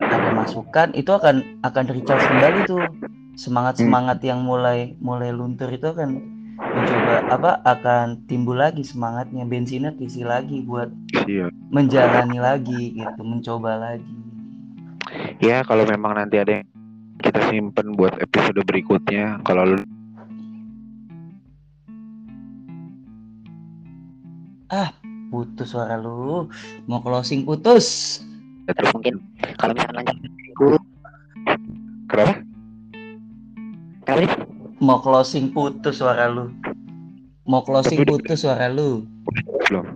[0.00, 2.82] ada masukan itu akan akan recharge kembali tuh
[3.34, 6.20] semangat semangat yang mulai mulai luntur itu akan
[6.60, 10.92] mencoba apa akan timbul lagi semangatnya bensinnya diisi lagi buat
[11.26, 11.48] Iya.
[11.72, 14.12] menjalani lagi gitu mencoba lagi
[15.40, 16.68] Ya kalau memang nanti ada yang
[17.18, 19.40] kita simpen buat episode berikutnya.
[19.42, 19.80] Kalau lu
[25.30, 26.50] putus suara lu
[26.90, 28.18] mau closing putus
[28.66, 29.22] terus mungkin
[29.56, 30.18] kalau misalkan lanjut
[32.10, 32.34] kenapa?
[34.04, 34.30] kenapa nih?
[34.82, 36.50] mau closing putus suara lu
[37.46, 39.06] mau closing putus suara lu
[39.70, 39.86] Belum.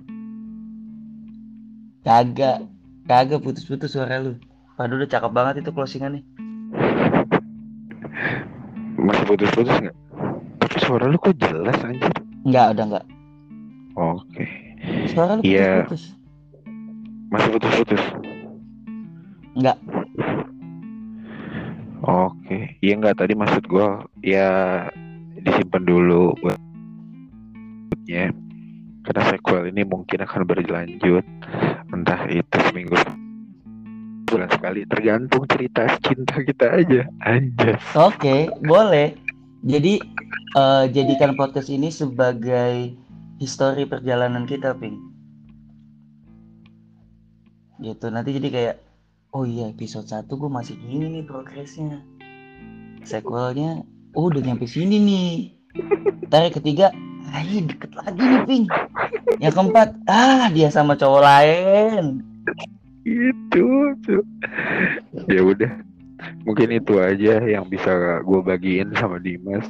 [2.06, 2.62] kagak
[3.10, 4.38] kagak putus-putus suara lu
[4.74, 6.22] Padahal udah cakep banget itu closingannya
[8.98, 9.96] Masih putus-putus nggak?
[10.58, 12.08] Tapi suara lu kok jelas anjir.
[12.42, 13.06] Enggak, udah enggak.
[13.94, 14.63] Oke.
[15.10, 15.84] Suara lu Iya.
[15.86, 16.04] putus-putus.
[17.30, 18.02] Masih putus-putus.
[19.54, 19.78] Enggak.
[22.04, 22.76] Oke.
[22.78, 24.48] Iya nggak tadi maksud gua ya
[25.40, 26.58] disimpan dulu buat
[27.88, 28.34] berikutnya.
[29.04, 31.24] Karena sequel ini mungkin akan berlanjut
[31.92, 32.96] entah itu seminggu
[34.24, 39.12] bulan sekali tergantung cerita cinta kita aja anjas Oke, boleh.
[39.62, 40.00] Jadi
[40.56, 42.96] eh, jadikan podcast ini sebagai
[43.38, 44.98] histori perjalanan kita, Ping.
[47.82, 48.06] Gitu.
[48.10, 48.76] Nanti jadi kayak
[49.34, 52.00] oh iya episode 1 gue masih gini nih progresnya.
[53.02, 53.82] Sequelnya
[54.14, 55.30] oh udah nyampe sini nih.
[56.30, 56.90] Yang ketiga,
[57.34, 58.64] ayo deket lagi nih, Ping.
[59.42, 62.22] Yang keempat, ah dia sama cowok lain.
[63.04, 64.24] itu tuh.
[65.28, 65.68] ya udah
[66.48, 69.68] mungkin itu aja yang bisa gue bagiin sama Dimas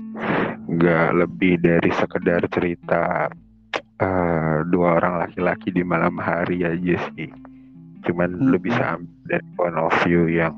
[0.70, 3.26] nggak lebih dari sekedar cerita
[4.00, 7.30] eh, dua orang laki-laki di malam hari aja sih
[8.04, 8.66] cuman lu Mm-mm.
[8.66, 10.54] bisa ambil dari point of view yang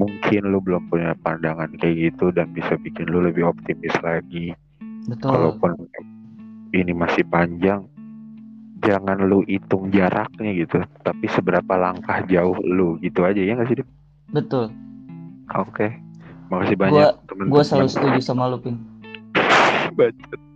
[0.00, 4.50] mungkin lu belum punya pandangan kayak gitu dan bisa bikin lu lebih optimis lagi
[5.06, 5.30] Betul.
[5.30, 5.70] kalaupun
[6.74, 7.86] ini masih panjang
[8.82, 13.78] jangan lu hitung jaraknya gitu tapi seberapa langkah jauh lu gitu aja ya nggak sih
[13.78, 13.88] Dip?
[14.34, 14.74] Betul.
[15.54, 15.86] oke
[16.50, 17.06] makasih banyak
[17.48, 18.60] Gue selalu teman-teman setuju sama lu.
[19.96, 20.51] Bacot.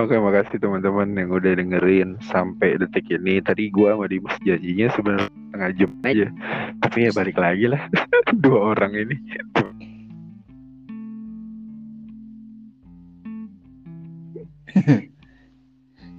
[0.00, 3.40] Oke makasih teman-teman yang udah dengerin sampai detik ini.
[3.40, 6.26] Tadi gua sama Dimas janjinya sebenarnya setengah jam aja.
[6.80, 7.82] Tapi ya balik lagi lah.
[8.42, 9.16] Dua orang ini.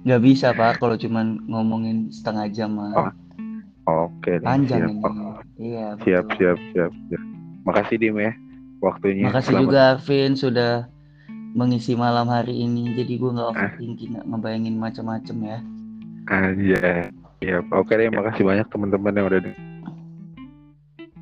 [0.06, 3.12] Nggak bisa pak kalau cuman ngomongin setengah jam mah
[3.88, 4.92] Oh, oke panjang siap.
[4.92, 5.72] ini.
[5.72, 5.86] Iya.
[6.04, 6.36] siap betul.
[6.36, 7.22] siap siap siap.
[7.64, 8.32] Makasih Dim ya
[8.84, 9.24] waktunya.
[9.32, 9.64] Makasih Selamat.
[9.64, 10.72] juga Arvin sudah
[11.52, 12.92] mengisi malam hari ini.
[12.92, 13.34] Jadi gue Ah.
[13.34, 15.58] nggak overthinking, nggak ngebayangin macam-macam ya.
[16.28, 17.08] aja
[17.40, 19.40] ya oke deh makasih banyak teman-teman yang udah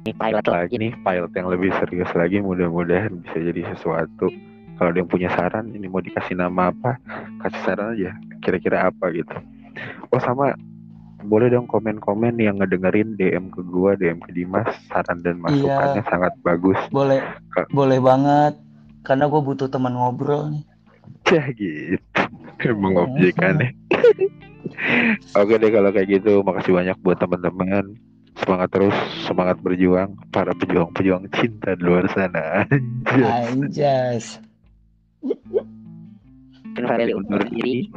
[0.02, 4.26] Ini pilot lagi nih pilot yang lebih serius lagi mudah-mudahan bisa jadi sesuatu
[4.74, 6.98] kalau ada yang punya saran ini mau dikasih nama apa
[7.38, 9.30] kasih saran aja kira-kira apa gitu
[10.10, 10.58] oh sama
[11.22, 16.34] boleh dong komen-komen yang ngedengerin DM ke gua DM ke Dimas saran dan masukannya sangat
[16.42, 17.22] bagus Boleh,
[17.70, 18.58] boleh banget.
[19.06, 20.66] Karena gue butuh teman ngobrol nih.
[21.34, 22.22] ya gitu
[22.62, 23.70] emang objek aneh
[25.38, 27.94] oke deh kalau kayak gitu makasih banyak buat teman-teman
[28.36, 33.48] semangat terus semangat berjuang para pejuang-pejuang cinta di luar sana Anjay.
[33.48, 34.38] Anjas.
[36.76, 37.88] Farel undur diri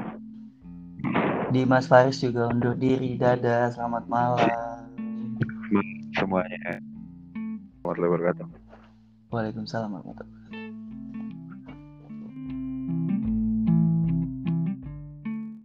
[1.49, 3.17] Dimas Faris juga undur diri.
[3.17, 4.85] Dadah, selamat malam.
[6.13, 6.77] semuanya.
[7.81, 8.47] Warahmatullahi wabarakatuh.
[9.33, 10.38] Waalaikumsalam warahmatullahi